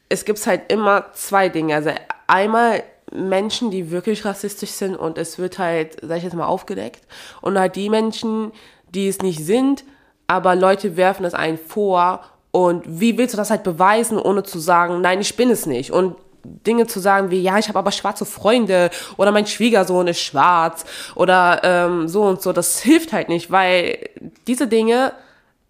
es 0.10 0.26
gibt 0.26 0.46
halt 0.46 0.72
immer 0.72 1.12
zwei 1.14 1.50
Dinge. 1.50 1.76
Also 1.76 1.92
einmal 2.28 2.84
Menschen, 3.12 3.72
die 3.72 3.92
wirklich 3.92 4.26
rassistisch 4.26 4.72
sind 4.72 4.96
und 4.96 5.18
es 5.18 5.38
wird 5.38 5.60
halt, 5.60 5.98
sag 6.02 6.18
ich 6.18 6.24
jetzt 6.24 6.36
mal, 6.36 6.46
aufgedeckt. 6.46 7.02
Und 7.42 7.58
halt 7.58 7.76
die 7.76 7.90
Menschen, 7.90 8.52
die 8.90 9.08
es 9.08 9.22
nicht 9.22 9.46
sind, 9.46 9.84
aber 10.28 10.56
Leute 10.56 10.98
werfen 10.98 11.26
es 11.26 11.34
einen 11.34 11.58
vor 11.58 12.24
und 12.52 12.84
wie 12.88 13.18
willst 13.18 13.34
du 13.34 13.38
das 13.38 13.50
halt 13.50 13.64
beweisen, 13.64 14.18
ohne 14.18 14.44
zu 14.44 14.60
sagen, 14.60 15.02
nein, 15.02 15.22
ich 15.22 15.36
bin 15.36 15.50
es 15.50 15.66
nicht? 15.66 15.92
Und 15.92 16.16
Dinge 16.44 16.88
zu 16.88 17.00
sagen 17.00 17.30
wie, 17.30 17.42
ja, 17.42 17.58
ich 17.58 17.68
habe 17.68 17.80
aber 17.80 17.92
schwarze 17.92 18.26
Freunde 18.26 18.90
oder 19.18 19.32
mein 19.32 19.48
Schwiegersohn 19.48 20.08
ist 20.08 20.22
schwarz 20.22 20.86
oder 21.16 21.62
ähm, 21.64 22.08
so 22.08 22.24
und 22.24 22.42
so, 22.42 22.54
das 22.54 22.80
hilft 22.80 23.12
halt 23.14 23.30
nicht, 23.30 23.52
weil 23.52 24.10
diese 24.48 24.68
Dinge 24.68 25.14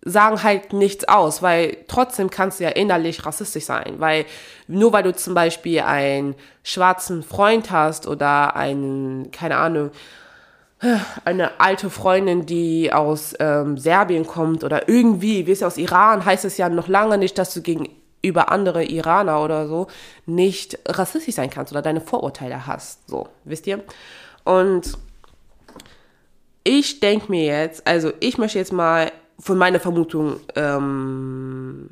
sagen 0.03 0.43
halt 0.43 0.73
nichts 0.73 1.07
aus, 1.07 1.41
weil 1.41 1.77
trotzdem 1.87 2.29
kannst 2.29 2.59
du 2.59 2.63
ja 2.63 2.69
innerlich 2.69 3.25
rassistisch 3.25 3.65
sein, 3.65 3.95
weil 3.97 4.25
nur 4.67 4.93
weil 4.93 5.03
du 5.03 5.13
zum 5.13 5.33
Beispiel 5.33 5.81
einen 5.81 6.35
schwarzen 6.63 7.23
Freund 7.23 7.71
hast 7.71 8.07
oder 8.07 8.55
einen, 8.55 9.31
keine 9.31 9.57
Ahnung, 9.57 9.91
eine 11.25 11.59
alte 11.59 11.89
Freundin, 11.89 12.45
die 12.45 12.93
aus 12.93 13.33
ähm, 13.39 13.77
Serbien 13.77 14.27
kommt 14.27 14.63
oder 14.63 14.87
irgendwie, 14.87 15.47
wie 15.47 15.51
es 15.51 15.63
aus 15.63 15.77
Iran, 15.77 16.23
heißt 16.23 16.45
es 16.45 16.57
ja 16.57 16.69
noch 16.69 16.87
lange 16.87 17.17
nicht, 17.17 17.37
dass 17.37 17.53
du 17.53 17.61
gegenüber 17.61 18.51
andere 18.51 18.83
Iraner 18.83 19.43
oder 19.43 19.67
so 19.67 19.87
nicht 20.25 20.77
rassistisch 20.87 21.35
sein 21.35 21.49
kannst 21.49 21.71
oder 21.71 21.81
deine 21.81 22.01
Vorurteile 22.01 22.67
hast, 22.67 23.09
so, 23.09 23.27
wisst 23.43 23.65
ihr? 23.65 23.83
Und 24.43 24.97
ich 26.63 26.99
denke 26.99 27.31
mir 27.31 27.45
jetzt, 27.45 27.87
also 27.87 28.11
ich 28.19 28.37
möchte 28.37 28.59
jetzt 28.59 28.73
mal 28.73 29.11
von 29.39 29.57
meiner 29.57 29.79
Vermutung 29.79 30.39
ähm, 30.55 31.89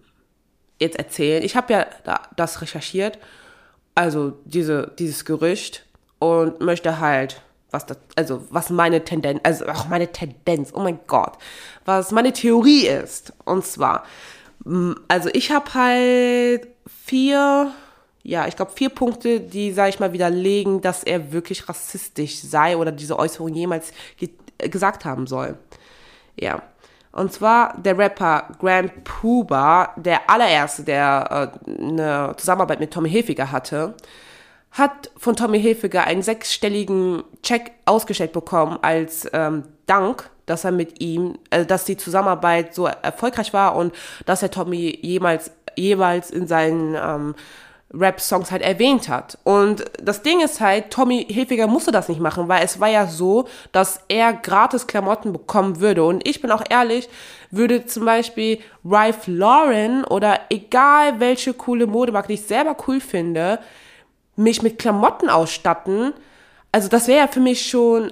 jetzt 0.80 0.98
erzählen. 0.98 1.44
Ich 1.44 1.56
habe 1.56 1.74
ja 1.74 1.86
da, 2.04 2.22
das 2.36 2.62
recherchiert, 2.62 3.18
also 3.96 4.34
diese, 4.46 4.92
dieses 5.00 5.26
Gerücht 5.26 5.86
und 6.20 6.60
möchte 6.62 7.00
halt 7.00 7.42
was 7.72 7.86
das, 7.86 7.98
also 8.16 8.44
was 8.50 8.70
meine 8.70 9.04
Tendenz, 9.04 9.42
also 9.44 9.66
auch 9.68 9.88
meine 9.88 10.12
Tendenz, 10.12 10.72
oh 10.74 10.80
mein 10.80 11.00
Gott, 11.08 11.38
was 11.86 12.12
meine 12.12 12.34
Theorie 12.34 12.88
ist. 12.88 13.34
Und 13.46 13.66
zwar, 13.66 14.04
also 15.08 15.30
ich 15.34 15.52
habe 15.52 15.74
halt 15.74 16.68
vier, 16.88 17.72
ja, 18.24 18.48
ich 18.48 18.56
glaube 18.56 18.72
vier 18.74 18.90
Punkte, 18.90 19.40
die, 19.40 19.72
sage 19.72 19.90
ich 19.90 20.00
mal, 20.00 20.14
widerlegen, 20.14 20.82
dass 20.82 21.04
er 21.04 21.32
wirklich 21.32 21.68
rassistisch 21.68 22.40
sei 22.40 22.78
oder 22.78 22.92
diese 22.92 23.18
Äußerung 23.20 23.54
jemals 23.54 23.92
ge 24.18 24.30
gesagt 24.58 25.04
haben 25.04 25.28
soll. 25.28 25.58
Ja. 26.40 26.62
Und 27.12 27.32
zwar 27.32 27.78
der 27.78 27.98
Rapper 27.98 28.56
Grand 28.60 29.04
Puba, 29.04 29.94
der 29.98 30.30
allererste, 30.30 30.84
der 30.84 31.52
äh, 31.68 31.82
eine 31.82 32.34
Zusammenarbeit 32.38 32.80
mit 32.80 32.92
Tommy 32.92 33.10
Hilfiger 33.10 33.52
hatte, 33.52 33.96
hat 34.76 35.10
von 35.18 35.36
Tommy 35.36 35.60
Hilfiger 35.60 36.04
einen 36.04 36.22
sechsstelligen 36.22 37.24
Check 37.42 37.72
ausgestellt 37.86 38.34
bekommen 38.34 38.78
als 38.82 39.28
ähm, 39.34 39.64
Dank, 39.86 40.30
dass 40.46 40.66
er 40.66 40.72
mit 40.72 41.02
ihm, 41.02 41.40
äh, 41.50 41.66
dass 41.66 41.86
die 41.86 41.98
Zusammenarbeit 41.98 42.76
so 42.76 42.86
erfolgreich 42.86 43.54
war 43.54 43.76
und 43.76 43.96
dass 44.26 44.44
er 44.44 44.52
Tommy 44.52 45.00
jemals 45.02 45.52
jeweils 45.78 46.30
in 46.30 46.48
seinen 46.48 46.96
ähm, 46.96 47.36
Rap-Songs 47.94 48.52
halt 48.52 48.62
erwähnt 48.62 49.08
hat. 49.08 49.38
Und 49.44 49.86
das 50.02 50.22
Ding 50.22 50.42
ist 50.42 50.60
halt, 50.60 50.92
Tommy 50.92 51.26
Hilfiger 51.30 51.68
musste 51.68 51.92
das 51.92 52.10
nicht 52.10 52.20
machen, 52.20 52.48
weil 52.50 52.64
es 52.64 52.80
war 52.80 52.90
ja 52.90 53.08
so, 53.08 53.48
dass 53.72 54.02
er 54.10 54.34
gratis 54.34 54.88
Klamotten 54.88 55.32
bekommen 55.32 55.80
würde. 55.80 56.04
Und 56.04 56.28
ich 56.28 56.42
bin 56.42 56.52
auch 56.52 56.64
ehrlich, 56.70 57.08
würde 57.52 57.86
zum 57.86 58.06
Beispiel 58.06 58.60
Ralph 58.84 59.28
Lauren 59.28 60.04
oder 60.04 60.42
egal 60.50 61.20
welche 61.20 61.54
coole 61.54 61.88
Modemarke, 61.88 62.30
die 62.30 62.34
ich 62.34 62.44
selber 62.44 62.76
cool 62.88 63.00
finde, 63.00 63.60
mich 64.36 64.62
mit 64.62 64.80
Klamotten 64.80 65.30
ausstatten. 65.30 66.14
Also 66.72 66.90
das 66.90 67.08
wäre 67.08 67.20
ja 67.20 67.28
für 67.28 67.40
mich 67.40 67.70
schon 67.70 68.12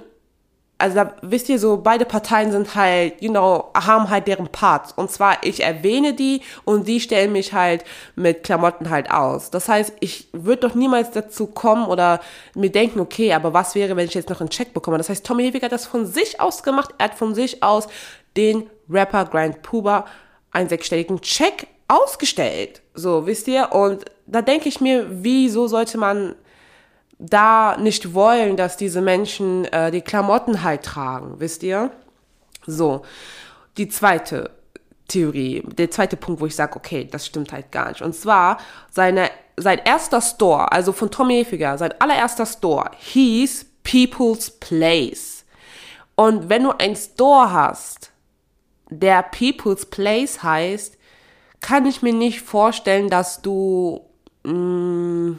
also 0.76 0.96
da, 0.96 1.14
wisst 1.22 1.48
ihr 1.48 1.58
so, 1.58 1.78
beide 1.78 2.04
Parteien 2.04 2.50
sind 2.50 2.74
halt, 2.74 3.22
you 3.22 3.30
know, 3.30 3.70
haben 3.74 4.10
halt 4.10 4.26
deren 4.26 4.48
Parts. 4.48 4.92
Und 4.92 5.10
zwar, 5.10 5.38
ich 5.44 5.62
erwähne 5.62 6.14
die 6.14 6.42
und 6.64 6.88
die 6.88 7.00
stellen 7.00 7.32
mich 7.32 7.52
halt 7.52 7.84
mit 8.16 8.42
Klamotten 8.42 8.90
halt 8.90 9.10
aus. 9.10 9.50
Das 9.50 9.68
heißt, 9.68 9.94
ich 10.00 10.28
würde 10.32 10.68
doch 10.68 10.74
niemals 10.74 11.12
dazu 11.12 11.46
kommen 11.46 11.86
oder 11.86 12.20
mir 12.54 12.70
denken, 12.70 13.00
okay, 13.00 13.32
aber 13.32 13.54
was 13.54 13.74
wäre, 13.74 13.96
wenn 13.96 14.06
ich 14.06 14.14
jetzt 14.14 14.30
noch 14.30 14.40
einen 14.40 14.50
Check 14.50 14.74
bekomme? 14.74 14.98
Das 14.98 15.08
heißt, 15.08 15.24
Tommy 15.24 15.44
Hilfiger 15.44 15.66
hat 15.66 15.72
das 15.72 15.86
von 15.86 16.06
sich 16.06 16.40
aus 16.40 16.62
gemacht. 16.62 16.90
Er 16.98 17.06
hat 17.06 17.14
von 17.14 17.34
sich 17.34 17.62
aus 17.62 17.86
den 18.36 18.68
Rapper 18.90 19.26
Grand 19.26 19.62
Puba 19.62 20.06
einen 20.50 20.68
sechsstelligen 20.68 21.20
Check 21.20 21.68
ausgestellt. 21.86 22.82
So, 22.94 23.26
wisst 23.26 23.46
ihr? 23.46 23.72
Und 23.72 24.04
da 24.26 24.42
denke 24.42 24.68
ich 24.68 24.80
mir, 24.80 25.06
wieso 25.10 25.66
sollte 25.66 25.98
man 25.98 26.34
da 27.18 27.76
nicht 27.78 28.14
wollen, 28.14 28.56
dass 28.56 28.76
diese 28.76 29.00
Menschen 29.00 29.64
äh, 29.66 29.90
die 29.90 30.00
Klamotten 30.00 30.62
halt 30.62 30.82
tragen, 30.82 31.34
wisst 31.38 31.62
ihr? 31.62 31.90
So, 32.66 33.02
die 33.76 33.88
zweite 33.88 34.50
Theorie, 35.08 35.62
der 35.66 35.90
zweite 35.90 36.16
Punkt, 36.16 36.40
wo 36.40 36.46
ich 36.46 36.56
sage, 36.56 36.76
okay, 36.76 37.06
das 37.10 37.26
stimmt 37.26 37.52
halt 37.52 37.70
gar 37.70 37.88
nicht. 37.88 38.02
Und 38.02 38.14
zwar 38.14 38.58
seine, 38.90 39.30
sein 39.56 39.80
erster 39.84 40.20
Store, 40.20 40.72
also 40.72 40.92
von 40.92 41.10
Tommy 41.10 41.34
Hilfiger, 41.34 41.76
sein 41.78 41.94
allererster 42.00 42.46
Store 42.46 42.90
hieß 42.98 43.66
People's 43.82 44.50
Place. 44.50 45.44
Und 46.16 46.48
wenn 46.48 46.64
du 46.64 46.72
ein 46.78 46.96
Store 46.96 47.52
hast, 47.52 48.12
der 48.88 49.22
People's 49.22 49.86
Place 49.86 50.42
heißt, 50.42 50.96
kann 51.60 51.86
ich 51.86 52.02
mir 52.02 52.12
nicht 52.12 52.40
vorstellen, 52.40 53.08
dass 53.08 53.42
du 53.42 54.04
mm, 54.44 55.38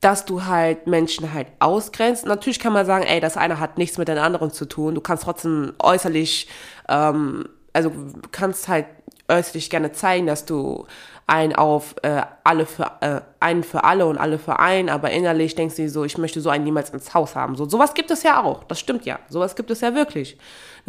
dass 0.00 0.24
du 0.24 0.44
halt 0.44 0.86
Menschen 0.86 1.32
halt 1.32 1.48
ausgrenzt. 1.58 2.24
Natürlich 2.24 2.60
kann 2.60 2.72
man 2.72 2.86
sagen, 2.86 3.04
ey, 3.04 3.20
das 3.20 3.36
eine 3.36 3.58
hat 3.58 3.78
nichts 3.78 3.98
mit 3.98 4.08
den 4.08 4.18
anderen 4.18 4.50
zu 4.52 4.64
tun. 4.66 4.94
Du 4.94 5.00
kannst 5.00 5.24
trotzdem 5.24 5.72
äußerlich, 5.80 6.48
ähm, 6.88 7.48
also 7.72 7.92
kannst 8.30 8.68
halt 8.68 8.86
äußerlich 9.28 9.70
gerne 9.70 9.92
zeigen, 9.92 10.26
dass 10.26 10.44
du 10.44 10.86
einen 11.26 11.54
auf 11.54 11.94
äh, 12.02 12.22
alle 12.42 12.64
für 12.64 12.90
äh, 13.00 13.20
einen 13.40 13.62
für 13.62 13.84
alle 13.84 14.06
und 14.06 14.16
alle 14.16 14.38
für 14.38 14.58
einen, 14.58 14.88
aber 14.88 15.10
innerlich 15.10 15.54
denkst 15.54 15.76
du 15.76 15.88
so, 15.90 16.04
ich 16.04 16.16
möchte 16.16 16.40
so 16.40 16.48
einen 16.48 16.64
niemals 16.64 16.90
ins 16.90 17.12
Haus 17.12 17.36
haben. 17.36 17.54
So 17.54 17.68
sowas 17.68 17.92
gibt 17.92 18.10
es 18.10 18.22
ja 18.22 18.42
auch. 18.42 18.64
Das 18.64 18.80
stimmt 18.80 19.04
ja. 19.04 19.18
Sowas 19.28 19.54
gibt 19.54 19.70
es 19.70 19.82
ja 19.82 19.94
wirklich. 19.94 20.38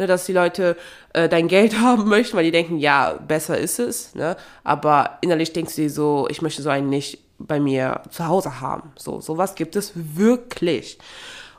Ne, 0.00 0.06
dass 0.06 0.24
die 0.24 0.32
Leute 0.32 0.78
äh, 1.12 1.28
dein 1.28 1.46
Geld 1.46 1.78
haben 1.78 2.08
möchten, 2.08 2.34
weil 2.34 2.44
die 2.44 2.50
denken, 2.50 2.78
ja, 2.78 3.18
besser 3.28 3.58
ist 3.58 3.78
es, 3.78 4.14
ne? 4.14 4.34
Aber 4.64 5.18
innerlich 5.20 5.52
denkst 5.52 5.76
du 5.76 5.82
dir 5.82 5.90
so, 5.90 6.26
ich 6.30 6.40
möchte 6.40 6.62
so 6.62 6.70
einen 6.70 6.88
nicht 6.88 7.18
bei 7.38 7.60
mir 7.60 8.00
zu 8.08 8.26
Hause 8.26 8.62
haben. 8.62 8.92
So, 8.96 9.20
sowas 9.20 9.56
gibt 9.56 9.76
es 9.76 9.92
wirklich. 9.94 10.98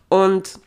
Und 0.10 0.58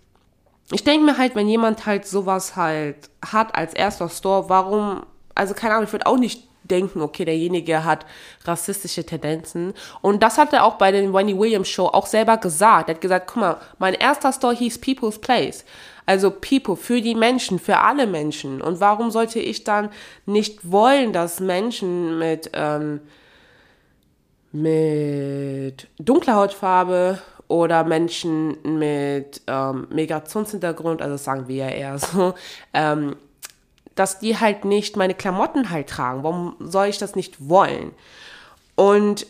ich 0.71 0.85
denke 0.85 1.05
mir 1.05 1.19
halt, 1.19 1.35
wenn 1.35 1.49
jemand 1.49 1.85
halt 1.85 2.07
sowas 2.07 2.55
halt 2.55 3.11
hat 3.27 3.57
als 3.57 3.75
erster 3.75 4.09
Store, 4.09 4.49
warum, 4.49 5.05
also 5.35 5.53
keine 5.55 5.75
Ahnung, 5.75 5.87
ich 5.87 5.93
würde 5.93 6.07
auch 6.07 6.17
nicht 6.17 6.45
denken, 6.63 7.03
okay, 7.03 7.25
derjenige 7.25 7.85
hat 7.85 8.07
rassistische 8.45 9.05
Tendenzen. 9.05 9.75
Und 10.01 10.23
das 10.23 10.39
hat 10.39 10.53
er 10.53 10.65
auch 10.65 10.77
bei 10.77 10.93
den 10.93 11.13
Wendy 11.13 11.37
Williams 11.37 11.69
Show 11.69 11.87
auch 11.87 12.07
selber 12.07 12.37
gesagt. 12.37 12.89
Er 12.89 12.95
hat 12.95 13.01
gesagt, 13.01 13.27
guck 13.27 13.41
mal, 13.41 13.57
mein 13.79 13.95
erster 13.95 14.33
Store 14.33 14.55
hieß 14.55 14.81
People's 14.81 15.19
Place. 15.19 15.65
Also 16.07 16.31
People, 16.31 16.77
für 16.77 17.01
die 17.01 17.14
Menschen, 17.14 17.59
für 17.59 17.79
alle 17.79 18.07
Menschen. 18.07 18.61
Und 18.61 18.81
warum 18.81 19.11
sollte 19.11 19.40
ich 19.40 19.64
dann 19.64 19.88
nicht 20.27 20.71
wollen, 20.71 21.12
dass 21.12 21.40
Menschen 21.40 22.19
mit, 22.19 22.51
ähm, 22.53 23.01
mit 24.53 25.88
dunkler 25.99 26.37
Hautfarbe 26.37 27.19
oder 27.49 27.85
Menschen 27.85 28.57
mit 28.79 29.43
ähm, 29.47 29.87
Migrationshintergrund, 29.90 31.01
also 31.03 31.17
sagen 31.17 31.49
wir 31.49 31.57
ja 31.57 31.69
eher 31.69 31.99
so, 31.99 32.35
ähm, 32.73 33.17
dass 33.95 34.19
die 34.19 34.38
halt 34.38 34.64
nicht 34.64 34.97
meine 34.97 35.14
Klamotten 35.14 35.71
halt 35.71 35.88
tragen. 35.88 36.23
Warum 36.23 36.57
soll 36.59 36.87
ich 36.87 36.99
das 36.99 37.14
nicht 37.14 37.49
wollen? 37.49 37.93
Und 38.75 39.27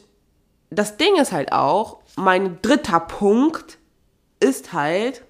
das 0.71 0.97
Ding 0.97 1.17
ist 1.21 1.33
halt 1.33 1.53
auch, 1.53 1.99
mein 2.17 2.61
dritter 2.63 3.01
Punkt 3.01 3.79
ist 4.41 4.73
halt, 4.73 5.23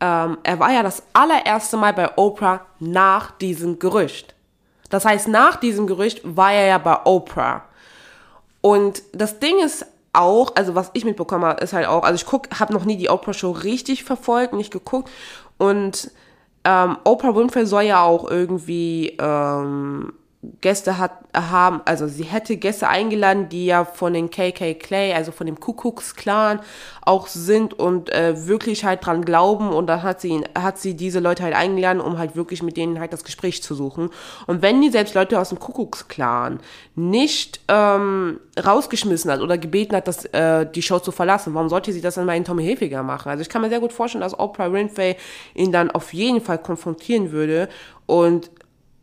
ähm, 0.00 0.38
er 0.42 0.58
war 0.58 0.72
ja 0.72 0.82
das 0.82 1.02
allererste 1.12 1.76
Mal 1.76 1.92
bei 1.92 2.16
Oprah 2.16 2.60
nach 2.78 3.32
diesem 3.32 3.78
Gerücht. 3.78 4.34
Das 4.90 5.04
heißt, 5.04 5.28
nach 5.28 5.56
diesem 5.56 5.86
Gerücht 5.86 6.20
war 6.24 6.52
er 6.52 6.66
ja 6.66 6.78
bei 6.78 7.04
Oprah. 7.04 7.64
Und 8.60 9.02
das 9.12 9.38
Ding 9.38 9.58
ist 9.60 9.86
auch, 10.12 10.54
also 10.56 10.74
was 10.74 10.90
ich 10.94 11.04
mitbekommen 11.04 11.44
habe, 11.44 11.62
ist 11.62 11.72
halt 11.72 11.86
auch, 11.86 12.02
also 12.02 12.16
ich 12.16 12.26
guck, 12.26 12.48
habe 12.58 12.72
noch 12.72 12.84
nie 12.84 12.96
die 12.96 13.10
Oprah 13.10 13.32
Show 13.32 13.50
richtig 13.50 14.04
verfolgt, 14.04 14.52
nicht 14.54 14.72
geguckt 14.72 15.10
und 15.58 16.10
ähm, 16.64 16.98
Oprah 17.04 17.34
Winfrey 17.34 17.66
soll 17.66 17.84
ja 17.84 18.02
auch 18.02 18.28
irgendwie 18.28 19.16
ähm, 19.20 20.12
Gäste 20.60 20.98
hat, 20.98 21.12
haben, 21.34 21.80
also 21.84 22.06
sie 22.06 22.22
hätte 22.22 22.56
Gäste 22.56 22.86
eingeladen, 22.86 23.48
die 23.48 23.66
ja 23.66 23.84
von 23.84 24.12
den 24.12 24.30
KK 24.30 24.74
Clay, 24.74 25.12
also 25.12 25.32
von 25.32 25.48
dem 25.48 25.58
Kuckucks-Clan 25.58 26.60
auch 27.00 27.26
sind 27.26 27.74
und 27.74 28.10
äh, 28.10 28.46
wirklich 28.46 28.84
halt 28.84 29.04
dran 29.04 29.24
glauben 29.24 29.70
und 29.70 29.88
dann 29.88 30.04
hat 30.04 30.20
sie, 30.20 30.44
hat 30.56 30.78
sie 30.78 30.94
diese 30.94 31.18
Leute 31.18 31.42
halt 31.42 31.56
eingeladen, 31.56 32.00
um 32.00 32.18
halt 32.18 32.36
wirklich 32.36 32.62
mit 32.62 32.76
denen 32.76 33.00
halt 33.00 33.12
das 33.12 33.24
Gespräch 33.24 33.64
zu 33.64 33.74
suchen. 33.74 34.10
Und 34.46 34.62
wenn 34.62 34.80
die 34.80 34.90
selbst 34.90 35.14
Leute 35.14 35.40
aus 35.40 35.48
dem 35.48 35.58
Kuckucks-Clan 35.58 36.60
nicht 36.94 37.60
ähm, 37.66 38.38
rausgeschmissen 38.64 39.32
hat 39.32 39.40
oder 39.40 39.58
gebeten 39.58 39.96
hat, 39.96 40.06
dass, 40.06 40.24
äh, 40.26 40.70
die 40.70 40.82
Show 40.82 41.00
zu 41.00 41.10
verlassen, 41.10 41.52
warum 41.54 41.68
sollte 41.68 41.92
sie 41.92 42.00
das 42.00 42.14
dann 42.14 42.26
mal 42.26 42.36
in 42.36 42.44
Tommy 42.44 42.62
Hilfiger 42.62 43.02
machen? 43.02 43.28
Also 43.28 43.42
ich 43.42 43.48
kann 43.48 43.62
mir 43.62 43.70
sehr 43.70 43.80
gut 43.80 43.92
vorstellen, 43.92 44.22
dass 44.22 44.38
Oprah 44.38 44.72
Winfrey 44.72 45.16
ihn 45.54 45.72
dann 45.72 45.90
auf 45.90 46.14
jeden 46.14 46.40
Fall 46.40 46.58
konfrontieren 46.58 47.32
würde 47.32 47.68
und 48.06 48.52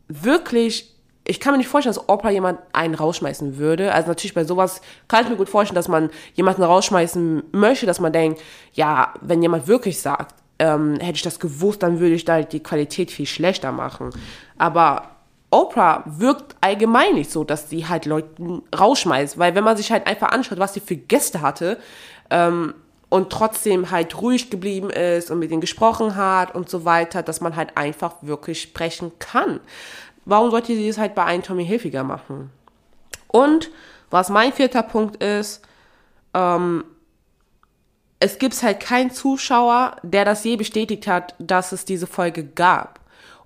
wirklich 0.08 0.95
ich 1.26 1.40
kann 1.40 1.52
mir 1.52 1.58
nicht 1.58 1.68
vorstellen, 1.68 1.94
dass 1.94 2.08
Oprah 2.08 2.30
jemand 2.30 2.60
einen 2.72 2.94
rausschmeißen 2.94 3.58
würde. 3.58 3.92
Also 3.92 4.08
natürlich 4.08 4.34
bei 4.34 4.44
sowas 4.44 4.80
kann 5.08 5.24
ich 5.24 5.30
mir 5.30 5.36
gut 5.36 5.48
vorstellen, 5.48 5.74
dass 5.74 5.88
man 5.88 6.10
jemanden 6.34 6.62
rausschmeißen 6.62 7.42
möchte, 7.52 7.86
dass 7.86 8.00
man 8.00 8.12
denkt, 8.12 8.40
ja, 8.72 9.12
wenn 9.20 9.42
jemand 9.42 9.66
wirklich 9.66 10.00
sagt, 10.00 10.34
ähm, 10.58 10.94
hätte 11.00 11.16
ich 11.16 11.22
das 11.22 11.40
gewusst, 11.40 11.82
dann 11.82 12.00
würde 12.00 12.14
ich 12.14 12.24
da 12.24 12.34
halt 12.34 12.52
die 12.52 12.62
Qualität 12.62 13.10
viel 13.10 13.26
schlechter 13.26 13.72
machen. 13.72 14.10
Aber 14.56 15.10
Oprah 15.50 16.02
wirkt 16.06 16.56
allgemein 16.60 17.14
nicht 17.14 17.30
so, 17.30 17.44
dass 17.44 17.70
sie 17.70 17.86
halt 17.86 18.06
Leuten 18.06 18.62
rausschmeißt, 18.76 19.38
weil 19.38 19.54
wenn 19.54 19.64
man 19.64 19.76
sich 19.76 19.92
halt 19.92 20.06
einfach 20.06 20.30
anschaut, 20.30 20.58
was 20.58 20.74
sie 20.74 20.80
für 20.80 20.96
Gäste 20.96 21.40
hatte 21.40 21.78
ähm, 22.30 22.74
und 23.08 23.30
trotzdem 23.30 23.90
halt 23.90 24.20
ruhig 24.20 24.50
geblieben 24.50 24.90
ist 24.90 25.30
und 25.30 25.38
mit 25.38 25.50
ihnen 25.50 25.60
gesprochen 25.60 26.16
hat 26.16 26.54
und 26.54 26.68
so 26.68 26.84
weiter, 26.84 27.22
dass 27.22 27.40
man 27.40 27.54
halt 27.54 27.76
einfach 27.76 28.14
wirklich 28.22 28.60
sprechen 28.60 29.12
kann. 29.18 29.60
Warum 30.26 30.50
sollte 30.50 30.74
sie 30.74 30.88
es 30.88 30.98
halt 30.98 31.14
bei 31.14 31.24
einem 31.24 31.42
Tommy 31.42 31.64
Hilfiger 31.64 32.04
machen? 32.04 32.50
Und 33.28 33.70
was 34.10 34.28
mein 34.28 34.52
vierter 34.52 34.82
Punkt 34.82 35.22
ist, 35.22 35.62
ähm, 36.34 36.84
es 38.18 38.38
gibt 38.38 38.60
halt 38.62 38.80
keinen 38.80 39.10
Zuschauer, 39.10 39.96
der 40.02 40.24
das 40.24 40.42
je 40.44 40.56
bestätigt 40.56 41.06
hat, 41.06 41.34
dass 41.38 41.72
es 41.72 41.84
diese 41.84 42.06
Folge 42.06 42.44
gab. 42.44 43.00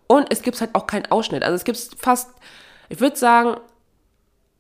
Und 0.07 0.33
es 0.33 0.43
gibt 0.43 0.61
halt 0.61 0.75
auch 0.75 0.87
keinen 0.87 1.07
Ausschnitt. 1.11 1.45
Also 1.45 1.55
es 1.55 1.65
gibt 1.65 1.79
fast, 1.99 2.31
ich 2.89 3.01
würde 3.01 3.17
sagen, 3.17 3.61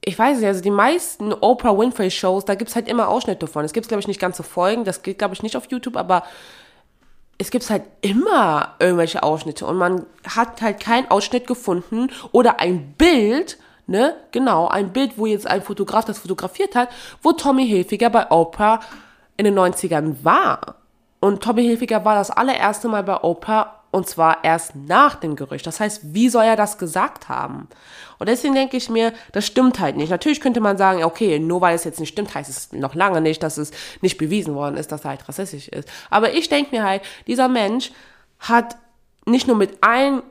ich 0.04 0.18
weiß 0.18 0.38
nicht, 0.38 0.46
also 0.46 0.62
die 0.62 0.70
meisten 0.70 1.32
Oprah 1.32 1.76
Winfrey 1.76 2.10
Shows, 2.10 2.44
da 2.44 2.54
gibt 2.54 2.70
es 2.70 2.76
halt 2.76 2.88
immer 2.88 3.08
Ausschnitte 3.08 3.46
von. 3.46 3.64
Es 3.64 3.72
gibt, 3.72 3.88
glaube 3.88 4.00
ich, 4.00 4.08
nicht 4.08 4.20
ganze 4.20 4.42
Folgen, 4.42 4.84
das 4.84 5.02
geht, 5.02 5.18
glaube 5.18 5.34
ich, 5.34 5.42
nicht 5.42 5.56
auf 5.56 5.70
YouTube, 5.70 5.96
aber 5.96 6.22
es 7.40 7.50
gibt 7.50 7.68
halt 7.70 7.84
immer 8.02 8.74
irgendwelche 8.80 9.22
Ausschnitte 9.22 9.64
und 9.64 9.78
man 9.78 10.04
hat 10.28 10.60
halt 10.60 10.78
keinen 10.78 11.10
Ausschnitt 11.10 11.46
gefunden 11.46 12.10
oder 12.32 12.60
ein 12.60 12.92
Bild, 12.98 13.56
ne, 13.86 14.14
genau, 14.30 14.68
ein 14.68 14.92
Bild, 14.92 15.16
wo 15.16 15.24
jetzt 15.24 15.46
ein 15.46 15.62
Fotograf 15.62 16.04
das 16.04 16.18
fotografiert 16.18 16.74
hat, 16.74 16.90
wo 17.22 17.32
Tommy 17.32 17.66
Hilfiger 17.66 18.10
bei 18.10 18.30
Oprah 18.30 18.80
in 19.38 19.46
den 19.46 19.58
90ern 19.58 20.16
war. 20.22 20.74
Und 21.20 21.42
Tommy 21.42 21.62
Hilfiger 21.62 22.04
war 22.04 22.14
das 22.14 22.30
allererste 22.30 22.88
Mal 22.88 23.04
bei 23.04 23.22
Oprah 23.22 23.79
und 23.90 24.08
zwar 24.08 24.44
erst 24.44 24.76
nach 24.76 25.16
dem 25.16 25.36
Gerücht. 25.36 25.66
Das 25.66 25.80
heißt, 25.80 26.14
wie 26.14 26.28
soll 26.28 26.44
er 26.44 26.56
das 26.56 26.78
gesagt 26.78 27.28
haben? 27.28 27.68
Und 28.18 28.28
deswegen 28.28 28.54
denke 28.54 28.76
ich 28.76 28.88
mir, 28.88 29.12
das 29.32 29.46
stimmt 29.46 29.80
halt 29.80 29.96
nicht. 29.96 30.10
Natürlich 30.10 30.40
könnte 30.40 30.60
man 30.60 30.78
sagen, 30.78 31.02
okay, 31.02 31.38
nur 31.38 31.60
weil 31.60 31.74
es 31.74 31.84
jetzt 31.84 31.98
nicht 31.98 32.10
stimmt, 32.10 32.34
heißt 32.34 32.50
es 32.50 32.72
noch 32.72 32.94
lange 32.94 33.20
nicht, 33.20 33.42
dass 33.42 33.58
es 33.58 33.72
nicht 34.00 34.18
bewiesen 34.18 34.54
worden 34.54 34.76
ist, 34.76 34.92
dass 34.92 35.04
er 35.04 35.10
halt 35.10 35.28
rassistisch 35.28 35.68
ist. 35.68 35.88
Aber 36.08 36.32
ich 36.32 36.48
denke 36.48 36.76
mir 36.76 36.84
halt, 36.84 37.02
dieser 37.26 37.48
Mensch 37.48 37.90
hat 38.38 38.76
nicht 39.26 39.46
nur 39.46 39.56
mit 39.56 39.82
einem 39.82 40.22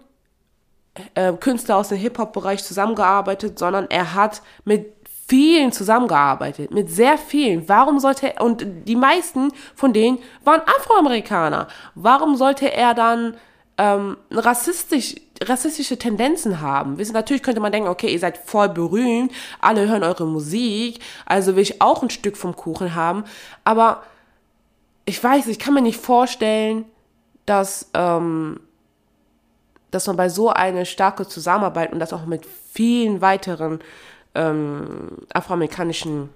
äh, 1.16 1.34
Künstler 1.34 1.78
aus 1.78 1.90
dem 1.90 1.98
Hip-Hop-Bereich 1.98 2.64
zusammengearbeitet, 2.64 3.60
sondern 3.60 3.88
er 3.90 4.14
hat 4.14 4.42
mit 4.66 4.94
vielen 5.30 5.72
zusammengearbeitet, 5.72 6.72
mit 6.72 6.90
sehr 6.90 7.18
vielen. 7.20 7.70
Warum 7.70 8.00
sollte 8.00 8.36
er, 8.36 8.42
und 8.42 8.66
die 8.86 8.96
meisten 8.96 9.52
von 9.76 9.94
denen 9.94 10.18
waren 10.44 10.62
Afroamerikaner. 10.62 11.68
Warum 11.94 12.36
sollte 12.36 12.74
er 12.74 12.96
dann 12.96 13.38
ähm, 13.78 14.18
rassistisch, 14.32 15.16
rassistische 15.44 16.00
Tendenzen 16.00 16.62
haben? 16.62 16.98
Wissen, 16.98 17.14
natürlich 17.14 17.44
könnte 17.44 17.62
man 17.62 17.72
denken, 17.72 17.90
okay, 17.90 18.12
ihr 18.12 18.20
seid 18.20 18.40
voll 18.40 18.70
berühmt, 18.70 19.32
alle 19.62 19.88
hören 19.88 20.04
eure 20.04 20.26
Musik, 20.26 21.00
also 21.28 21.56
will 21.56 21.62
ich 21.62 21.80
auch 21.80 22.02
ein 22.02 22.10
Stück 22.10 22.36
vom 22.36 22.56
Kuchen 22.56 22.96
haben. 22.96 23.24
Aber 23.64 24.02
ich 25.06 25.24
weiß, 25.24 25.46
ich 25.46 25.60
kann 25.60 25.76
mir 25.76 25.84
nicht 25.84 26.02
vorstellen, 26.02 26.86
dass, 27.46 27.92
ähm, 27.94 28.62
dass 29.92 30.08
man 30.08 30.18
bei 30.18 30.30
so 30.30 30.50
einer 30.50 30.86
starke 30.86 31.28
Zusammenarbeit 31.28 31.94
und 31.94 32.00
das 32.00 32.14
auch 32.14 32.26
mit 32.26 32.48
vielen 32.74 33.22
weiteren 33.22 33.80
ähm, 34.40 35.18
afroamerikanischen 35.34 36.30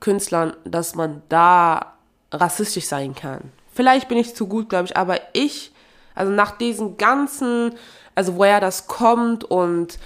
Künstlern, 0.00 0.54
dass 0.64 0.94
man 0.94 1.22
da 1.28 1.94
rassistisch 2.32 2.86
sein 2.86 3.14
kann. 3.14 3.52
Vielleicht 3.72 4.08
bin 4.08 4.18
ich 4.18 4.34
zu 4.34 4.48
gut, 4.48 4.68
glaube 4.68 4.86
ich, 4.86 4.96
aber 4.96 5.20
ich, 5.32 5.72
also 6.14 6.32
nach 6.32 6.58
diesen 6.58 6.96
ganzen, 6.96 7.74
also 8.14 8.36
woher 8.36 8.60
das 8.60 8.88
kommt 8.88 9.44
und 9.44 9.98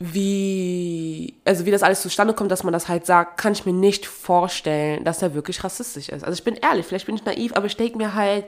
wie, 0.00 1.34
also 1.44 1.66
wie 1.66 1.70
das 1.70 1.82
alles 1.82 2.02
zustande 2.02 2.34
kommt, 2.34 2.50
dass 2.50 2.64
man 2.64 2.72
das 2.72 2.88
halt 2.88 3.06
sagt, 3.06 3.40
kann 3.40 3.52
ich 3.52 3.64
mir 3.64 3.72
nicht 3.72 4.06
vorstellen, 4.06 5.04
dass 5.04 5.22
er 5.22 5.34
wirklich 5.34 5.62
rassistisch 5.62 6.08
ist. 6.08 6.24
Also 6.24 6.36
ich 6.36 6.44
bin 6.44 6.54
ehrlich, 6.54 6.86
vielleicht 6.86 7.06
bin 7.06 7.16
ich 7.16 7.24
naiv, 7.24 7.52
aber 7.54 7.66
ich 7.66 7.76
denke 7.76 7.96
mir 7.96 8.14
halt 8.14 8.46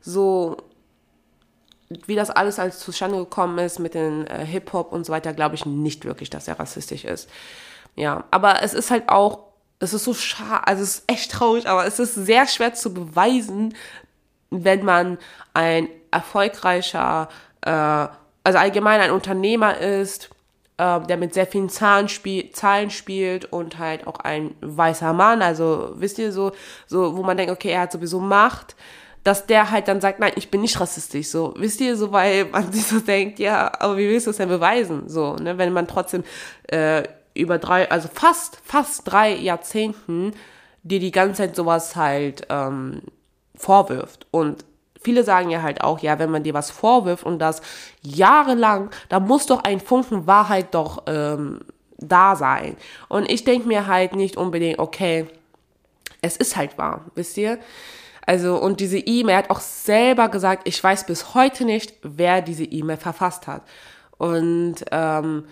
so, 0.00 0.56
wie 2.06 2.14
das 2.14 2.30
alles 2.30 2.58
als 2.58 2.78
zustande 2.78 3.18
gekommen 3.18 3.58
ist 3.58 3.78
mit 3.78 3.94
den 3.94 4.26
äh, 4.26 4.44
Hip-Hop 4.46 4.92
und 4.92 5.04
so 5.04 5.12
weiter, 5.12 5.32
glaube 5.32 5.56
ich 5.56 5.66
nicht 5.66 6.04
wirklich, 6.04 6.30
dass 6.30 6.46
er 6.46 6.58
rassistisch 6.58 7.04
ist. 7.04 7.28
Ja, 7.96 8.24
aber 8.30 8.62
es 8.62 8.74
ist 8.74 8.90
halt 8.90 9.08
auch, 9.08 9.40
es 9.80 9.92
ist 9.92 10.04
so 10.04 10.14
schade, 10.14 10.66
also 10.66 10.82
es 10.82 10.98
ist 10.98 11.04
echt 11.08 11.32
traurig, 11.32 11.66
aber 11.66 11.86
es 11.86 11.98
ist 11.98 12.14
sehr 12.14 12.46
schwer 12.46 12.74
zu 12.74 12.94
beweisen, 12.94 13.74
wenn 14.50 14.84
man 14.84 15.18
ein 15.52 15.88
erfolgreicher, 16.12 17.28
äh, 17.62 17.70
also 17.70 18.58
allgemein 18.58 19.00
ein 19.00 19.10
Unternehmer 19.10 19.78
ist, 19.78 20.30
äh, 20.76 21.00
der 21.00 21.16
mit 21.16 21.34
sehr 21.34 21.46
vielen 21.46 21.70
Zahlen, 21.70 22.08
spiel, 22.08 22.52
Zahlen 22.52 22.90
spielt 22.90 23.52
und 23.52 23.78
halt 23.78 24.06
auch 24.06 24.20
ein 24.20 24.54
weißer 24.60 25.12
Mann, 25.12 25.42
also 25.42 25.92
wisst 25.96 26.18
ihr 26.18 26.30
so, 26.30 26.52
so, 26.86 27.16
wo 27.16 27.24
man 27.24 27.36
denkt, 27.36 27.52
okay, 27.52 27.70
er 27.70 27.80
hat 27.80 27.92
sowieso 27.92 28.20
Macht, 28.20 28.76
dass 29.24 29.46
der 29.46 29.70
halt 29.70 29.88
dann 29.88 30.00
sagt, 30.00 30.18
nein, 30.18 30.32
ich 30.36 30.50
bin 30.50 30.62
nicht 30.62 30.80
rassistisch, 30.80 31.28
so, 31.28 31.54
wisst 31.56 31.80
ihr, 31.80 31.96
so, 31.96 32.12
weil 32.12 32.46
man 32.46 32.72
sich 32.72 32.86
so 32.86 33.00
denkt, 33.00 33.38
ja, 33.38 33.70
aber 33.78 33.96
wie 33.96 34.08
willst 34.08 34.26
du 34.26 34.30
es 34.30 34.38
denn 34.38 34.48
beweisen, 34.48 35.08
so, 35.08 35.36
ne, 35.36 35.58
wenn 35.58 35.72
man 35.72 35.86
trotzdem 35.86 36.24
äh, 36.68 37.02
über 37.34 37.58
drei, 37.58 37.90
also 37.90 38.08
fast, 38.12 38.58
fast 38.64 39.02
drei 39.04 39.34
Jahrzehnten 39.34 40.32
dir 40.82 41.00
die 41.00 41.10
ganze 41.10 41.42
Zeit 41.42 41.56
sowas 41.56 41.96
halt 41.96 42.46
ähm, 42.48 43.02
vorwirft 43.54 44.26
und 44.30 44.64
Viele 45.02 45.24
sagen 45.24 45.48
ja 45.48 45.62
halt 45.62 45.82
auch, 45.82 46.00
ja, 46.00 46.18
wenn 46.18 46.30
man 46.30 46.42
dir 46.42 46.52
was 46.52 46.70
vorwirft 46.70 47.24
und 47.24 47.38
das 47.38 47.62
jahrelang, 48.02 48.90
da 49.08 49.18
muss 49.18 49.46
doch 49.46 49.64
ein 49.64 49.80
Funken 49.80 50.26
Wahrheit 50.26 50.74
doch 50.74 51.04
ähm, 51.06 51.60
da 51.96 52.36
sein. 52.36 52.76
Und 53.08 53.30
ich 53.30 53.44
denke 53.44 53.66
mir 53.66 53.86
halt 53.86 54.14
nicht 54.14 54.36
unbedingt, 54.36 54.78
okay, 54.78 55.26
es 56.20 56.36
ist 56.36 56.54
halt 56.54 56.76
wahr, 56.76 57.06
wisst 57.14 57.38
ihr? 57.38 57.58
Also, 58.26 58.60
und 58.60 58.80
diese 58.80 58.98
E-Mail 58.98 59.36
hat 59.36 59.50
auch 59.50 59.60
selber 59.60 60.28
gesagt, 60.28 60.68
ich 60.68 60.82
weiß 60.82 61.06
bis 61.06 61.34
heute 61.34 61.64
nicht, 61.64 61.94
wer 62.02 62.42
diese 62.42 62.64
E-Mail 62.64 62.96
verfasst 62.96 63.46
hat. 63.46 63.62
Und 64.18 64.76
ähm, 64.90 65.44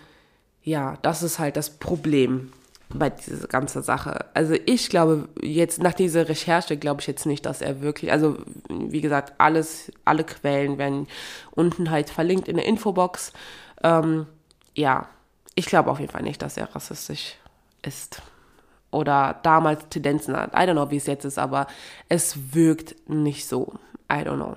ja, 0.63 0.97
das 1.01 1.23
ist 1.23 1.39
halt 1.39 1.57
das 1.57 1.71
Problem 1.71 2.51
bei 2.93 3.09
dieser 3.09 3.47
ganzen 3.47 3.83
Sache. 3.83 4.25
Also 4.33 4.55
ich 4.65 4.89
glaube 4.89 5.29
jetzt 5.41 5.81
nach 5.81 5.93
dieser 5.93 6.27
Recherche 6.27 6.77
glaube 6.77 7.01
ich 7.01 7.07
jetzt 7.07 7.25
nicht, 7.25 7.45
dass 7.45 7.61
er 7.61 7.81
wirklich, 7.81 8.11
also 8.11 8.37
wie 8.69 9.01
gesagt, 9.01 9.33
alles, 9.37 9.91
alle 10.05 10.23
Quellen 10.23 10.77
werden 10.77 11.07
unten 11.51 11.91
halt 11.91 12.09
verlinkt 12.09 12.47
in 12.47 12.57
der 12.57 12.65
Infobox. 12.65 13.31
Ähm, 13.83 14.25
ja, 14.75 15.07
ich 15.55 15.67
glaube 15.67 15.91
auf 15.91 15.99
jeden 15.99 16.11
Fall 16.11 16.23
nicht, 16.23 16.41
dass 16.41 16.57
er 16.57 16.73
rassistisch 16.75 17.35
ist 17.83 18.21
oder 18.91 19.39
damals 19.43 19.87
Tendenzen 19.89 20.35
hat. 20.35 20.53
I 20.53 20.67
don't 20.67 20.73
know, 20.73 20.89
wie 20.91 20.97
es 20.97 21.05
jetzt 21.05 21.25
ist, 21.25 21.37
aber 21.37 21.67
es 22.07 22.53
wirkt 22.53 22.95
nicht 23.07 23.47
so. 23.47 23.73
I 24.11 24.17
don't 24.17 24.35
know. 24.35 24.55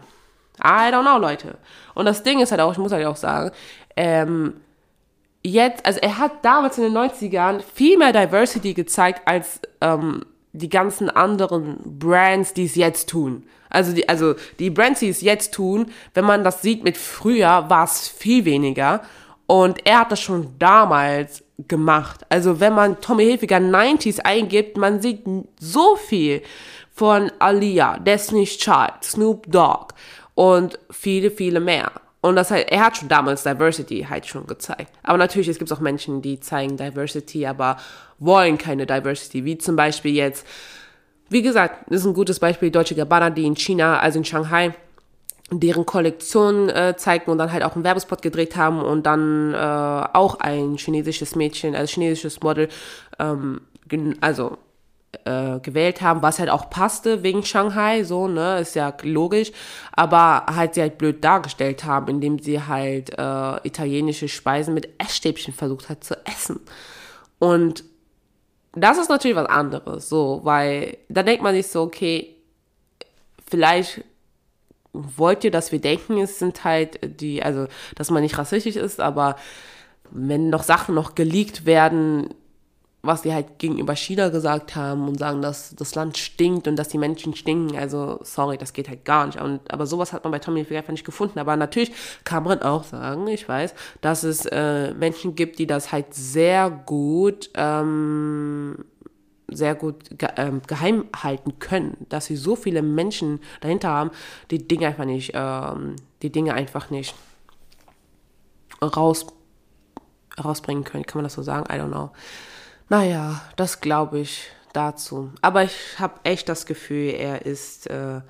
I 0.58 0.90
don't 0.92 1.02
know, 1.02 1.18
Leute. 1.18 1.58
Und 1.94 2.06
das 2.06 2.22
Ding 2.22 2.40
ist 2.40 2.50
halt 2.50 2.60
auch, 2.60 2.72
ich 2.72 2.78
muss 2.78 2.92
halt 2.92 3.06
auch 3.06 3.16
sagen, 3.16 3.50
ähm, 3.96 4.54
jetzt, 5.42 5.84
also 5.84 6.00
er 6.00 6.18
hat 6.18 6.44
damals 6.44 6.78
in 6.78 6.84
den 6.84 6.96
90ern 6.96 7.60
viel 7.60 7.98
mehr 7.98 8.12
Diversity 8.12 8.74
gezeigt 8.74 9.22
als 9.26 9.60
ähm, 9.80 10.24
die 10.52 10.68
ganzen 10.68 11.10
anderen 11.10 11.78
Brands, 11.98 12.54
die 12.54 12.64
es 12.64 12.74
jetzt 12.74 13.08
tun. 13.08 13.44
Also 13.70 13.92
die, 13.92 14.08
also 14.08 14.34
die 14.58 14.70
Brands, 14.70 15.00
die 15.00 15.08
es 15.08 15.22
jetzt 15.22 15.54
tun, 15.54 15.90
wenn 16.14 16.26
man 16.26 16.44
das 16.44 16.62
sieht 16.62 16.84
mit 16.84 16.98
früher, 16.98 17.68
war 17.68 17.84
es 17.84 18.06
viel 18.08 18.44
weniger. 18.44 19.00
Und 19.46 19.86
er 19.86 20.00
hat 20.00 20.12
das 20.12 20.20
schon 20.20 20.54
damals 20.58 21.42
gemacht. 21.68 22.24
Also 22.28 22.60
wenn 22.60 22.74
man 22.74 23.00
Tommy 23.00 23.24
Hilfiger 23.24 23.56
90s 23.56 24.20
eingibt, 24.20 24.76
man 24.76 25.00
sieht 25.00 25.24
so 25.58 25.96
viel 25.96 26.42
von 26.94 27.30
Aliyah, 27.38 27.98
Destiny's 27.98 28.56
Child, 28.58 29.02
Snoop 29.02 29.50
Dogg 29.50 29.94
und 30.34 30.78
viele, 30.90 31.30
viele 31.30 31.60
mehr. 31.60 31.90
Und 32.20 32.36
das 32.36 32.50
heißt, 32.50 32.70
er 32.70 32.84
hat 32.86 32.96
schon 32.96 33.08
damals 33.08 33.42
Diversity 33.42 34.06
halt 34.08 34.26
schon 34.26 34.46
gezeigt. 34.46 34.92
Aber 35.02 35.18
natürlich, 35.18 35.48
es 35.48 35.58
gibt 35.58 35.72
auch 35.72 35.80
Menschen, 35.80 36.22
die 36.22 36.38
zeigen 36.38 36.76
Diversity, 36.76 37.46
aber 37.46 37.76
wollen 38.20 38.58
keine 38.58 38.86
Diversity. 38.86 39.44
Wie 39.44 39.58
zum 39.58 39.74
Beispiel 39.74 40.14
jetzt, 40.14 40.46
wie 41.28 41.42
gesagt, 41.42 41.86
das 41.88 42.02
ist 42.02 42.06
ein 42.06 42.14
gutes 42.14 42.38
Beispiel, 42.38 42.70
Deutsche 42.70 42.94
Gabbana, 42.94 43.30
die 43.30 43.44
in 43.44 43.56
China, 43.56 43.98
also 43.98 44.18
in 44.18 44.24
Shanghai, 44.24 44.72
deren 45.60 45.86
Kollektion 45.86 46.68
äh, 46.68 46.94
zeigten 46.96 47.30
und 47.30 47.38
dann 47.38 47.52
halt 47.52 47.62
auch 47.62 47.74
einen 47.74 47.84
Werbespot 47.84 48.22
gedreht 48.22 48.56
haben 48.56 48.80
und 48.80 49.04
dann 49.04 49.54
äh, 49.54 49.56
auch 49.56 50.40
ein 50.40 50.76
chinesisches 50.76 51.36
Mädchen, 51.36 51.74
also 51.74 51.92
chinesisches 51.92 52.40
Model, 52.40 52.68
ähm, 53.18 53.60
also 54.20 54.58
äh, 55.24 55.60
gewählt 55.60 56.00
haben, 56.00 56.22
was 56.22 56.38
halt 56.38 56.48
auch 56.48 56.70
passte 56.70 57.22
wegen 57.22 57.44
Shanghai, 57.44 58.02
so, 58.02 58.28
ne, 58.28 58.60
ist 58.60 58.74
ja 58.74 58.94
logisch, 59.02 59.52
aber 59.92 60.46
halt 60.46 60.74
sie 60.74 60.80
halt 60.80 60.98
blöd 60.98 61.22
dargestellt 61.22 61.84
haben, 61.84 62.08
indem 62.08 62.38
sie 62.38 62.62
halt 62.62 63.10
äh, 63.18 63.66
italienische 63.66 64.28
Speisen 64.28 64.72
mit 64.72 64.88
Essstäbchen 64.98 65.52
versucht 65.52 65.90
hat 65.90 66.02
zu 66.02 66.16
essen. 66.26 66.60
Und 67.38 67.84
das 68.74 68.96
ist 68.96 69.10
natürlich 69.10 69.36
was 69.36 69.48
anderes, 69.48 70.08
so, 70.08 70.40
weil 70.44 70.96
da 71.10 71.22
denkt 71.22 71.42
man 71.42 71.54
sich 71.54 71.68
so, 71.68 71.82
okay, 71.82 72.34
vielleicht 73.46 74.02
wollt 74.92 75.44
ihr, 75.44 75.50
dass 75.50 75.72
wir 75.72 75.80
denken, 75.80 76.18
es 76.18 76.38
sind 76.38 76.64
halt 76.64 77.20
die, 77.20 77.42
also, 77.42 77.66
dass 77.94 78.10
man 78.10 78.22
nicht 78.22 78.38
rassistisch 78.38 78.76
ist, 78.76 79.00
aber 79.00 79.36
wenn 80.10 80.50
noch 80.50 80.62
Sachen 80.62 80.94
noch 80.94 81.14
geleakt 81.14 81.64
werden, 81.64 82.34
was 83.02 83.22
die 83.22 83.34
halt 83.34 83.58
gegenüber 83.58 83.96
China 83.96 84.28
gesagt 84.28 84.76
haben 84.76 85.08
und 85.08 85.18
sagen, 85.18 85.42
dass 85.42 85.74
das 85.74 85.94
Land 85.96 86.18
stinkt 86.18 86.68
und 86.68 86.76
dass 86.76 86.88
die 86.88 86.98
Menschen 86.98 87.34
stinken. 87.34 87.76
Also, 87.76 88.20
sorry, 88.22 88.56
das 88.58 88.72
geht 88.72 88.88
halt 88.88 89.04
gar 89.04 89.26
nicht. 89.26 89.40
Und, 89.40 89.60
aber 89.72 89.86
sowas 89.86 90.12
hat 90.12 90.22
man 90.22 90.30
bei 90.30 90.38
Tommy 90.38 90.60
einfach 90.60 90.92
nicht 90.92 91.04
gefunden. 91.04 91.40
Aber 91.40 91.56
natürlich 91.56 91.92
kann 92.22 92.44
man 92.44 92.62
auch 92.62 92.84
sagen, 92.84 93.26
ich 93.26 93.48
weiß, 93.48 93.74
dass 94.02 94.22
es 94.22 94.46
äh, 94.46 94.94
Menschen 94.94 95.34
gibt, 95.34 95.58
die 95.58 95.66
das 95.66 95.90
halt 95.90 96.14
sehr 96.14 96.70
gut, 96.70 97.50
ähm, 97.54 98.84
sehr 99.54 99.74
gut 99.74 100.18
ge 100.18 100.28
ähm, 100.36 100.62
geheim 100.66 101.04
halten 101.14 101.58
können, 101.58 101.96
dass 102.08 102.26
sie 102.26 102.36
so 102.36 102.56
viele 102.56 102.82
Menschen 102.82 103.40
dahinter 103.60 103.88
haben, 103.90 104.10
die 104.50 104.66
Dinge 104.66 104.86
einfach 104.88 105.04
nicht, 105.04 105.32
ähm, 105.34 105.96
die 106.22 106.30
Dinge 106.30 106.54
einfach 106.54 106.90
nicht 106.90 107.14
raus, 108.82 109.26
rausbringen 110.42 110.84
können. 110.84 111.06
Kann 111.06 111.18
man 111.18 111.24
das 111.24 111.34
so 111.34 111.42
sagen? 111.42 111.66
I 111.72 111.78
don't 111.78 111.90
know. 111.90 112.10
Naja, 112.88 113.40
das 113.56 113.80
glaube 113.80 114.20
ich 114.20 114.48
dazu. 114.72 115.30
Aber 115.40 115.62
ich 115.64 115.98
habe 115.98 116.20
echt 116.24 116.48
das 116.48 116.66
Gefühl, 116.66 117.14
er 117.14 117.46
ist 117.46 117.88
äh, 117.88 118.20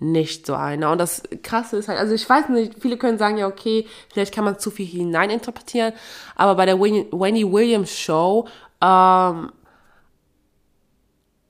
nicht 0.00 0.46
so 0.46 0.54
einer. 0.54 0.90
Und 0.90 0.98
das 0.98 1.22
Krasse 1.42 1.76
ist 1.76 1.88
halt, 1.88 1.98
also 1.98 2.14
ich 2.14 2.28
weiß 2.28 2.48
nicht, 2.48 2.80
viele 2.80 2.96
können 2.96 3.18
sagen, 3.18 3.36
ja, 3.36 3.46
okay, 3.46 3.86
vielleicht 4.12 4.34
kann 4.34 4.44
man 4.44 4.58
zu 4.58 4.70
viel 4.70 4.86
hineininterpretieren, 4.86 5.92
aber 6.34 6.54
bei 6.54 6.66
der 6.66 6.80
Wendy 6.80 7.50
Williams 7.50 7.96
Show 7.96 8.48
ähm, 8.80 9.52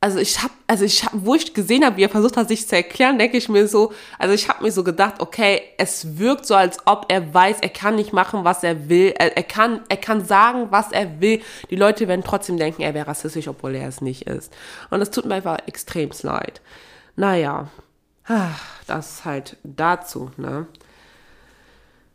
also 0.02 0.18
ich 0.18 0.42
habe, 0.42 0.54
also 0.66 0.84
ich 0.84 1.04
hab, 1.04 1.12
wo 1.14 1.34
ich 1.34 1.52
gesehen 1.52 1.84
habe, 1.84 1.98
wie 1.98 2.04
er 2.04 2.08
versucht 2.08 2.38
hat, 2.38 2.48
sich 2.48 2.66
zu 2.66 2.74
erklären, 2.74 3.18
denke 3.18 3.36
ich 3.36 3.50
mir 3.50 3.68
so, 3.68 3.92
also 4.18 4.32
ich 4.34 4.48
habe 4.48 4.64
mir 4.64 4.72
so 4.72 4.82
gedacht, 4.82 5.20
okay, 5.20 5.60
es 5.76 6.16
wirkt 6.16 6.46
so, 6.46 6.54
als 6.54 6.78
ob 6.86 7.06
er 7.08 7.34
weiß, 7.34 7.58
er 7.60 7.68
kann 7.68 7.96
nicht 7.96 8.14
machen, 8.14 8.42
was 8.42 8.64
er 8.64 8.88
will, 8.88 9.12
er, 9.18 9.36
er 9.36 9.42
kann, 9.42 9.82
er 9.90 9.98
kann 9.98 10.24
sagen, 10.24 10.68
was 10.70 10.90
er 10.90 11.20
will. 11.20 11.42
Die 11.68 11.76
Leute 11.76 12.08
werden 12.08 12.24
trotzdem 12.24 12.56
denken, 12.56 12.80
er 12.80 12.94
wäre 12.94 13.08
rassistisch, 13.08 13.46
obwohl 13.46 13.74
er 13.74 13.88
es 13.88 14.00
nicht 14.00 14.26
ist. 14.26 14.50
Und 14.88 15.00
das 15.00 15.10
tut 15.10 15.26
mir 15.26 15.34
einfach 15.34 15.58
extrem 15.66 16.10
leid. 16.22 16.62
Naja, 17.16 17.68
das 18.86 19.10
ist 19.10 19.24
halt 19.26 19.58
dazu, 19.64 20.30
ne? 20.38 20.66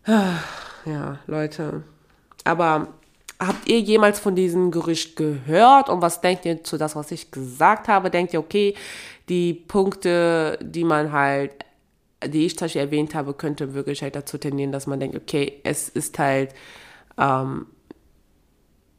Ja, 0.08 1.20
Leute. 1.28 1.84
Aber 2.44 2.88
Habt 3.40 3.68
ihr 3.68 3.80
jemals 3.82 4.20
von 4.20 4.36
diesem 4.36 4.72
Gerücht 4.72 5.16
gehört 5.18 5.90
und 5.90 6.02
was 6.02 6.22
denkt 6.22 6.46
ihr 6.46 6.64
zu 6.64 6.78
das, 6.78 6.96
was 6.96 7.12
ich 7.12 7.32
gesagt 7.32 7.88
habe? 7.88 8.10
Denkt 8.10 8.34
ihr, 8.34 8.40
okay, 8.40 8.76
die 9.28 9.54
Punkte, 9.54 10.58
die 10.62 10.84
man 10.84 11.12
halt, 11.12 11.52
die 12.26 12.46
ich 12.46 12.58
zum 12.58 12.66
Beispiel 12.66 12.82
erwähnt 12.82 13.14
habe, 13.14 13.34
könnte 13.34 13.74
wirklich 13.74 14.02
halt 14.02 14.16
dazu 14.16 14.38
tendieren, 14.38 14.72
dass 14.72 14.88
man 14.88 15.00
denkt, 15.00 15.18
okay, 15.18 15.60
es 15.64 15.90
ist 15.90 16.18
halt, 16.18 16.54
ähm, 17.18 17.68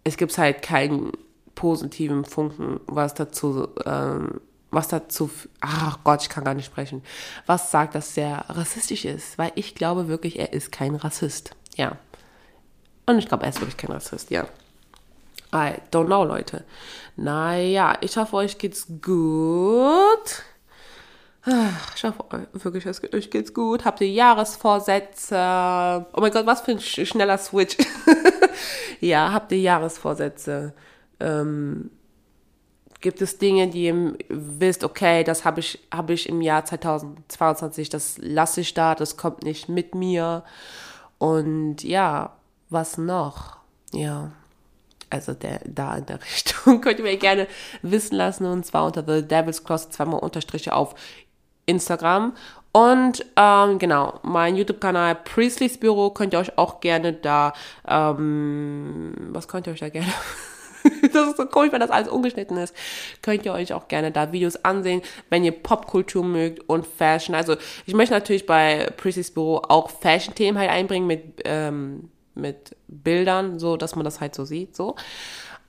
es 0.04 0.16
gibt 0.16 0.36
halt 0.36 0.62
keinen 0.62 1.12
positiven 1.54 2.24
Funken, 2.24 2.80
was 2.86 3.14
dazu, 3.14 3.68
ähm, 3.84 4.40
was 4.70 4.88
dazu, 4.88 5.30
ach 5.60 5.98
Gott, 6.04 6.22
ich 6.22 6.28
kann 6.28 6.44
gar 6.44 6.54
nicht 6.54 6.66
sprechen, 6.66 7.02
was 7.46 7.70
sagt, 7.70 7.94
dass 7.94 8.16
er 8.16 8.44
rassistisch 8.48 9.04
ist, 9.04 9.38
weil 9.38 9.52
ich 9.54 9.74
glaube 9.74 10.08
wirklich, 10.08 10.38
er 10.38 10.52
ist 10.52 10.70
kein 10.70 10.94
Rassist. 10.94 11.56
Ja. 11.76 11.96
Und 13.06 13.18
ich 13.18 13.28
glaube, 13.28 13.44
er 13.44 13.50
ist 13.50 13.60
wirklich 13.60 13.76
kein 13.76 13.92
Rassist, 13.92 14.30
ja. 14.30 14.46
I 15.54 15.74
don't 15.92 16.06
know, 16.06 16.24
Leute. 16.24 16.64
Naja, 17.16 17.96
ich 18.00 18.16
hoffe, 18.16 18.36
euch 18.36 18.58
geht's 18.58 18.86
gut. 19.00 20.42
Ich 21.94 22.02
hoffe 22.02 22.48
wirklich, 22.52 23.14
euch 23.14 23.30
geht's 23.30 23.54
gut. 23.54 23.84
Habt 23.84 24.00
ihr 24.00 24.10
Jahresvorsätze? 24.10 25.36
Oh 26.12 26.20
mein 26.20 26.32
Gott, 26.32 26.44
was 26.44 26.62
für 26.62 26.72
ein 26.72 26.80
schneller 26.80 27.38
Switch. 27.38 27.76
ja, 29.00 29.32
habt 29.32 29.52
ihr 29.52 29.60
Jahresvorsätze? 29.60 30.74
Ähm, 31.20 31.90
gibt 33.00 33.22
es 33.22 33.38
Dinge, 33.38 33.68
die 33.68 33.84
ihr 33.84 34.16
wisst, 34.28 34.82
okay, 34.82 35.22
das 35.22 35.44
habe 35.44 35.60
ich, 35.60 35.78
hab 35.92 36.10
ich 36.10 36.28
im 36.28 36.40
Jahr 36.40 36.64
2022, 36.64 37.88
das 37.88 38.18
lasse 38.18 38.62
ich 38.62 38.74
da, 38.74 38.96
das 38.96 39.16
kommt 39.16 39.44
nicht 39.44 39.68
mit 39.68 39.94
mir. 39.94 40.42
Und 41.18 41.84
ja, 41.84 42.35
was 42.68 42.98
noch? 42.98 43.56
Ja, 43.92 44.32
also 45.10 45.34
der, 45.34 45.60
da 45.64 45.96
in 45.96 46.06
der 46.06 46.20
Richtung 46.22 46.80
könnt 46.80 46.98
ihr 46.98 47.04
mir 47.04 47.16
gerne 47.16 47.46
wissen 47.82 48.16
lassen 48.16 48.46
und 48.46 48.64
zwar 48.64 48.84
unter 48.84 49.02
The 49.06 49.26
Devil's 49.26 49.64
Cross 49.64 49.90
zweimal 49.90 50.20
Unterstriche 50.20 50.74
auf 50.74 50.94
Instagram. 51.66 52.34
Und 52.72 53.24
ähm, 53.36 53.78
genau, 53.78 54.20
mein 54.22 54.54
YouTube-Kanal 54.54 55.14
Priestley's 55.14 55.78
Büro 55.78 56.10
könnt 56.10 56.34
ihr 56.34 56.40
euch 56.40 56.58
auch 56.58 56.80
gerne 56.80 57.14
da, 57.14 57.54
ähm, 57.88 59.14
was 59.30 59.48
könnt 59.48 59.66
ihr 59.66 59.72
euch 59.72 59.80
da 59.80 59.88
gerne, 59.88 60.12
das 61.12 61.28
ist 61.28 61.38
so 61.38 61.46
komisch, 61.46 61.72
wenn 61.72 61.80
das 61.80 61.90
alles 61.90 62.08
ungeschnitten 62.08 62.58
ist, 62.58 62.76
könnt 63.22 63.46
ihr 63.46 63.54
euch 63.54 63.72
auch 63.72 63.88
gerne 63.88 64.12
da 64.12 64.30
Videos 64.30 64.62
ansehen, 64.62 65.00
wenn 65.30 65.42
ihr 65.42 65.52
Popkultur 65.52 66.22
mögt 66.22 66.68
und 66.68 66.86
Fashion. 66.86 67.34
Also 67.34 67.56
ich 67.86 67.94
möchte 67.94 68.12
natürlich 68.12 68.44
bei 68.44 68.92
Priestley's 68.98 69.30
Büro 69.30 69.62
auch 69.66 69.88
Fashion-Themen 69.88 70.58
halt 70.58 70.70
einbringen 70.70 71.06
mit, 71.06 71.40
ähm, 71.46 72.10
mit 72.36 72.76
Bildern, 72.88 73.58
so 73.58 73.76
dass 73.76 73.96
man 73.96 74.04
das 74.04 74.20
halt 74.20 74.34
so 74.34 74.44
sieht, 74.44 74.76
so. 74.76 74.96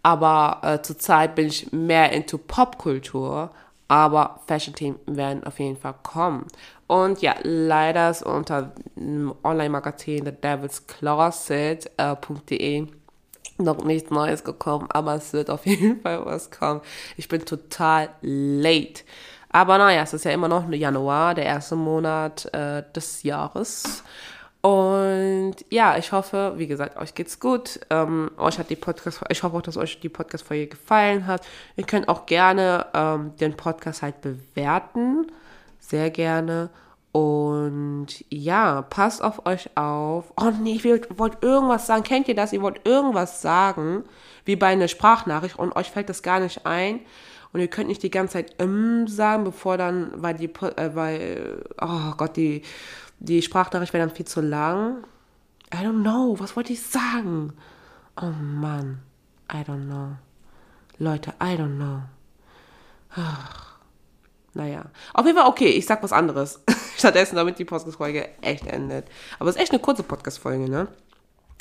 Aber 0.04 0.62
äh, 0.64 0.82
zurzeit 0.82 1.36
bin 1.36 1.48
ich 1.48 1.72
mehr 1.72 2.12
into 2.12 2.38
Popkultur, 2.38 3.52
aber 3.88 4.42
Fashion-Themen 4.48 5.00
werden 5.06 5.44
auf 5.44 5.60
jeden 5.60 5.78
Fall 5.78 5.96
kommen. 6.04 6.46
Und 6.88 7.22
ja, 7.22 7.36
leider 7.44 8.10
ist 8.10 8.24
unter 8.24 8.74
Online-Magazin 9.44 10.26
The 10.26 10.32
Devil's 10.32 10.88
Closet.de 10.88 12.82
äh, 12.82 12.88
noch 13.58 13.84
nichts 13.84 14.12
Neues 14.12 14.44
gekommen, 14.44 14.88
aber 14.90 15.16
es 15.16 15.34
wird 15.34 15.50
auf 15.50 15.66
jeden 15.66 16.02
Fall 16.02 16.26
was 16.26 16.52
kommen. 16.52 16.82
Ich 17.18 17.28
bin 17.28 17.44
total 17.46 18.10
late. 18.22 19.04
Aber 19.50 19.78
naja, 19.78 20.04
es 20.04 20.14
ist 20.14 20.26
ja 20.26 20.32
immer 20.32 20.48
noch 20.48 20.70
Januar, 20.70 21.34
der 21.34 21.46
erste 21.46 21.76
Monat 21.76 22.46
äh, 22.54 22.84
des 22.94 23.24
Jahres. 23.24 24.04
Und 24.68 25.56
ja, 25.70 25.98
ich 25.98 26.12
hoffe, 26.12 26.56
wie 26.58 26.68
gesagt, 26.68 26.98
euch 26.98 27.16
geht's 27.16 27.40
gut. 27.40 27.80
Ähm, 27.90 28.30
euch 28.38 28.60
hat 28.60 28.70
die 28.70 28.76
Podcast, 28.76 29.22
ich 29.30 29.42
hoffe 29.42 29.56
auch, 29.56 29.62
dass 29.62 29.78
euch 29.78 30.02
die 30.02 30.10
Podcast-Folge 30.10 30.68
gefallen 30.68 31.26
hat. 31.26 31.48
Ihr 31.78 31.86
könnt 31.86 32.10
auch 32.10 32.26
gerne 32.26 32.86
ähm, 32.94 33.32
den 33.40 33.56
Podcast 33.56 34.02
halt 34.02 34.20
bewerten. 34.20 35.32
Sehr 35.80 36.10
gerne. 36.10 36.70
Und 37.14 38.08
ja, 38.28 38.82
passt 38.82 39.24
auf 39.24 39.46
euch 39.46 39.70
auf. 39.78 40.34
Oh 40.36 40.52
nee, 40.62 40.74
ich 40.74 40.84
wollte 40.84 41.38
irgendwas 41.48 41.88
sagen. 41.88 42.04
Kennt 42.04 42.28
ihr 42.28 42.36
das? 42.36 42.52
Ihr 42.52 42.62
wollt 42.62 42.86
irgendwas 42.86 43.42
sagen, 43.42 44.04
wie 44.44 44.58
bei 44.58 44.68
einer 44.68 44.90
Sprachnachricht 44.90 45.58
und 45.58 45.78
euch 45.78 45.92
fällt 45.92 46.10
das 46.10 46.24
gar 46.24 46.42
nicht 46.42 46.66
ein. 46.66 47.00
Und 47.54 47.62
ihr 47.62 47.70
könnt 47.70 47.88
nicht 47.88 48.04
die 48.04 48.12
ganze 48.12 48.34
Zeit 48.34 48.56
ähm 48.60 49.08
sagen, 49.08 49.46
bevor 49.46 49.78
dann, 49.78 50.12
weil 50.16 50.34
die, 50.34 50.48
äh, 50.48 50.94
weil, 50.94 51.64
oh 51.82 52.12
Gott, 52.18 52.36
die 52.36 52.64
die 53.20 53.42
Sprachnachricht 53.42 53.94
wäre 53.94 54.06
dann 54.06 54.16
viel 54.16 54.28
zu 54.28 54.42
lang. 54.42 55.04
I 55.74 55.78
don't 55.78 56.02
know, 56.02 56.36
was 56.40 56.56
wollte 56.56 56.74
ich 56.74 56.82
sagen? 56.82 57.54
Oh 58.20 58.32
Mann, 58.32 59.00
I 59.52 59.58
don't 59.58 59.86
know. 59.86 60.16
Leute, 60.98 61.34
I 61.42 61.56
don't 61.56 61.76
know. 61.76 62.02
Ach, 63.16 63.78
naja. 64.54 64.86
Auf 65.14 65.26
jeden 65.26 65.38
Fall, 65.38 65.48
okay, 65.48 65.70
ich 65.70 65.86
sag 65.86 66.02
was 66.02 66.14
anderes. 66.14 66.62
Stattdessen, 66.98 67.36
damit 67.36 67.60
die 67.60 67.66
Podcast-Folge 67.66 68.30
echt 68.42 68.66
endet. 68.66 69.08
Aber 69.38 69.50
es 69.50 69.56
ist 69.56 69.62
echt 69.62 69.72
eine 69.72 69.82
kurze 69.82 70.04
Podcast-Folge, 70.04 70.70
ne? 70.70 70.88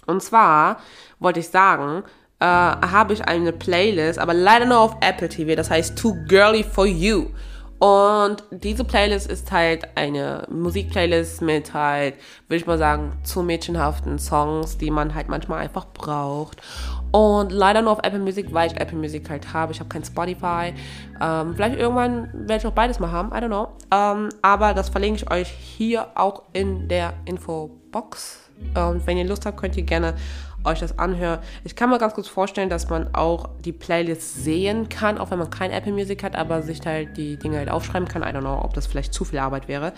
Und 0.06 0.22
zwar 0.22 0.80
wollte 1.18 1.40
ich 1.40 1.48
sagen, 1.48 2.04
äh, 2.38 2.44
habe 2.44 3.12
ich 3.12 3.26
eine 3.26 3.52
Playlist, 3.52 4.18
aber 4.18 4.34
leider 4.34 4.66
nur 4.66 4.78
auf 4.78 4.96
Apple 5.00 5.28
TV. 5.28 5.54
Das 5.56 5.70
heißt 5.70 5.98
Too 5.98 6.14
Girly 6.26 6.64
for 6.64 6.86
You. 6.86 7.26
Und 7.78 8.42
diese 8.50 8.84
Playlist 8.84 9.30
ist 9.30 9.52
halt 9.52 9.96
eine 9.96 10.46
Musikplaylist 10.50 11.42
mit 11.42 11.74
halt, 11.74 12.14
würde 12.48 12.56
ich 12.56 12.66
mal 12.66 12.78
sagen, 12.78 13.12
zu 13.22 13.42
mädchenhaften 13.42 14.18
Songs, 14.18 14.78
die 14.78 14.90
man 14.90 15.14
halt 15.14 15.28
manchmal 15.28 15.60
einfach 15.60 15.86
braucht. 15.92 16.62
Und 17.12 17.52
leider 17.52 17.82
nur 17.82 17.92
auf 17.92 17.98
Apple 18.02 18.18
Music, 18.18 18.52
weil 18.52 18.70
ich 18.70 18.80
Apple 18.80 18.96
Music 18.98 19.28
halt 19.28 19.52
habe. 19.52 19.72
Ich 19.72 19.80
habe 19.80 19.88
kein 19.88 20.04
Spotify. 20.04 20.72
Ähm, 21.20 21.54
vielleicht 21.54 21.78
irgendwann 21.78 22.30
werde 22.32 22.56
ich 22.56 22.66
auch 22.66 22.72
beides 22.72 22.98
mal 22.98 23.12
haben. 23.12 23.30
I 23.30 23.42
don't 23.42 23.48
know. 23.48 23.68
Ähm, 23.92 24.30
aber 24.42 24.72
das 24.72 24.88
verlinke 24.88 25.22
ich 25.22 25.30
euch 25.30 25.48
hier 25.48 26.08
auch 26.14 26.42
in 26.52 26.88
der 26.88 27.12
Infobox. 27.26 28.40
Und 28.74 29.06
wenn 29.06 29.18
ihr 29.18 29.24
Lust 29.24 29.44
habt, 29.44 29.58
könnt 29.58 29.76
ihr 29.76 29.82
gerne 29.82 30.14
euch 30.66 30.80
das 30.80 30.98
anhöre. 30.98 31.40
Ich 31.64 31.76
kann 31.76 31.90
mir 31.90 31.98
ganz 31.98 32.14
kurz 32.14 32.28
vorstellen, 32.28 32.68
dass 32.68 32.88
man 32.88 33.14
auch 33.14 33.48
die 33.64 33.72
Playlist 33.72 34.44
sehen 34.44 34.88
kann, 34.88 35.18
auch 35.18 35.30
wenn 35.30 35.38
man 35.38 35.50
kein 35.50 35.70
Apple 35.70 35.92
Music 35.92 36.22
hat, 36.22 36.36
aber 36.36 36.62
sich 36.62 36.80
halt 36.84 37.16
die 37.16 37.36
Dinge 37.38 37.58
halt 37.58 37.70
aufschreiben 37.70 38.08
kann. 38.08 38.22
I 38.22 38.26
don't 38.26 38.40
know, 38.40 38.60
ob 38.62 38.74
das 38.74 38.86
vielleicht 38.86 39.14
zu 39.14 39.24
viel 39.24 39.38
Arbeit 39.38 39.68
wäre. 39.68 39.92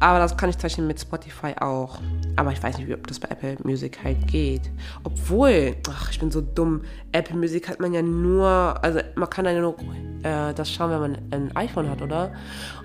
Aber 0.00 0.18
das 0.18 0.36
kann 0.36 0.50
ich 0.50 0.58
zeichnen 0.58 0.86
mit 0.86 1.00
Spotify 1.00 1.54
auch. 1.60 1.98
Aber 2.36 2.52
ich 2.52 2.62
weiß 2.62 2.78
nicht, 2.78 2.92
ob 2.92 3.06
das 3.06 3.20
bei 3.20 3.28
Apple 3.28 3.56
Music 3.62 3.98
halt 4.02 4.26
geht. 4.26 4.62
Obwohl, 5.04 5.76
ach, 5.88 6.10
ich 6.10 6.18
bin 6.18 6.30
so 6.30 6.40
dumm. 6.40 6.82
Apple 7.12 7.36
Music 7.36 7.68
hat 7.68 7.80
man 7.80 7.92
ja 7.92 8.02
nur, 8.02 8.74
also 8.82 9.00
man 9.14 9.30
kann 9.30 9.44
ja 9.44 9.52
nur 9.60 9.76
äh, 10.22 10.52
das 10.54 10.70
schauen, 10.70 10.90
wenn 10.90 11.00
man 11.00 11.18
ein 11.30 11.56
iPhone 11.56 11.88
hat, 11.88 12.02
oder? 12.02 12.32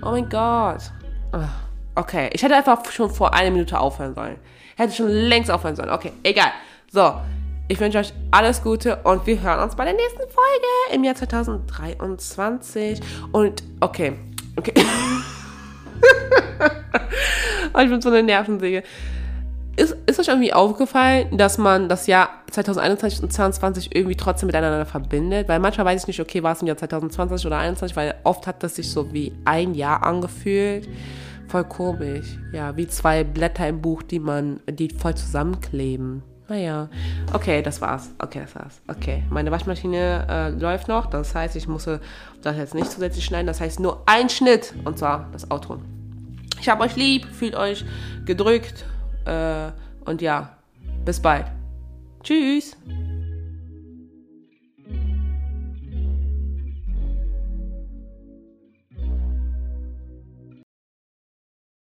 Oh 0.02 0.10
mein 0.10 0.28
Gott. 0.28 0.90
Okay, 1.94 2.30
ich 2.32 2.42
hätte 2.42 2.56
einfach 2.56 2.84
schon 2.90 3.10
vor 3.10 3.34
einer 3.34 3.50
Minute 3.50 3.78
aufhören 3.78 4.14
sollen. 4.14 4.36
Hätte 4.76 4.94
schon 4.94 5.08
längst 5.08 5.50
aufhören 5.50 5.76
sollen. 5.76 5.90
Okay, 5.90 6.12
egal. 6.22 6.52
So, 6.94 7.14
ich 7.68 7.80
wünsche 7.80 7.96
euch 7.96 8.12
alles 8.30 8.62
Gute 8.62 8.96
und 9.04 9.26
wir 9.26 9.40
hören 9.40 9.60
uns 9.60 9.76
bei 9.76 9.86
der 9.86 9.94
nächsten 9.94 10.18
Folge 10.18 10.66
im 10.92 11.04
Jahr 11.04 11.14
2023. 11.14 13.00
Und 13.32 13.62
okay, 13.80 14.12
okay. 14.56 14.74
oh, 17.72 17.78
ich 17.78 17.88
bin 17.88 18.02
so 18.02 18.10
eine 18.10 18.22
Nervensäge. 18.22 18.82
Ist, 19.74 19.96
ist 20.04 20.20
euch 20.20 20.28
irgendwie 20.28 20.52
aufgefallen, 20.52 21.38
dass 21.38 21.56
man 21.56 21.88
das 21.88 22.06
Jahr 22.08 22.28
2021 22.50 23.22
und 23.22 23.32
2022 23.32 23.96
irgendwie 23.96 24.16
trotzdem 24.16 24.48
miteinander 24.48 24.84
verbindet? 24.84 25.48
Weil 25.48 25.60
manchmal 25.60 25.86
weiß 25.86 26.02
ich 26.02 26.08
nicht, 26.08 26.20
okay, 26.20 26.42
war 26.42 26.52
es 26.52 26.60
im 26.60 26.66
Jahr 26.66 26.76
2020 26.76 27.46
oder 27.46 27.56
2021, 27.56 27.96
weil 27.96 28.16
oft 28.24 28.46
hat 28.46 28.62
das 28.62 28.74
sich 28.74 28.90
so 28.90 29.10
wie 29.14 29.32
ein 29.46 29.72
Jahr 29.72 30.04
angefühlt. 30.04 30.90
Voll 31.48 31.64
komisch. 31.64 32.36
Ja, 32.52 32.76
wie 32.76 32.86
zwei 32.86 33.24
Blätter 33.24 33.66
im 33.66 33.80
Buch, 33.80 34.02
die 34.02 34.18
man, 34.18 34.60
die 34.68 34.90
voll 34.90 35.14
zusammenkleben. 35.14 36.22
Naja. 36.52 36.90
Okay, 37.32 37.62
das 37.62 37.80
war's. 37.80 38.10
Okay, 38.18 38.40
das 38.42 38.54
war's. 38.54 38.82
Okay. 38.86 39.22
Meine 39.30 39.50
Waschmaschine 39.50 40.26
äh, 40.28 40.48
läuft 40.50 40.86
noch. 40.86 41.06
Das 41.06 41.34
heißt, 41.34 41.56
ich 41.56 41.66
muss 41.66 41.86
das 41.86 42.56
jetzt 42.58 42.74
nicht 42.74 42.90
zusätzlich 42.90 43.24
schneiden. 43.24 43.46
Das 43.46 43.58
heißt 43.58 43.80
nur 43.80 44.02
ein 44.04 44.28
Schnitt. 44.28 44.74
Und 44.84 44.98
zwar 44.98 45.30
das 45.32 45.50
Outro. 45.50 45.78
Ich 46.60 46.68
hab 46.68 46.82
euch 46.82 46.94
lieb. 46.94 47.24
Fühlt 47.24 47.56
euch 47.56 47.86
gedrückt. 48.26 48.84
Äh, 49.24 49.70
und 50.04 50.20
ja, 50.20 50.58
bis 51.06 51.20
bald. 51.20 51.46
Tschüss. 52.22 52.76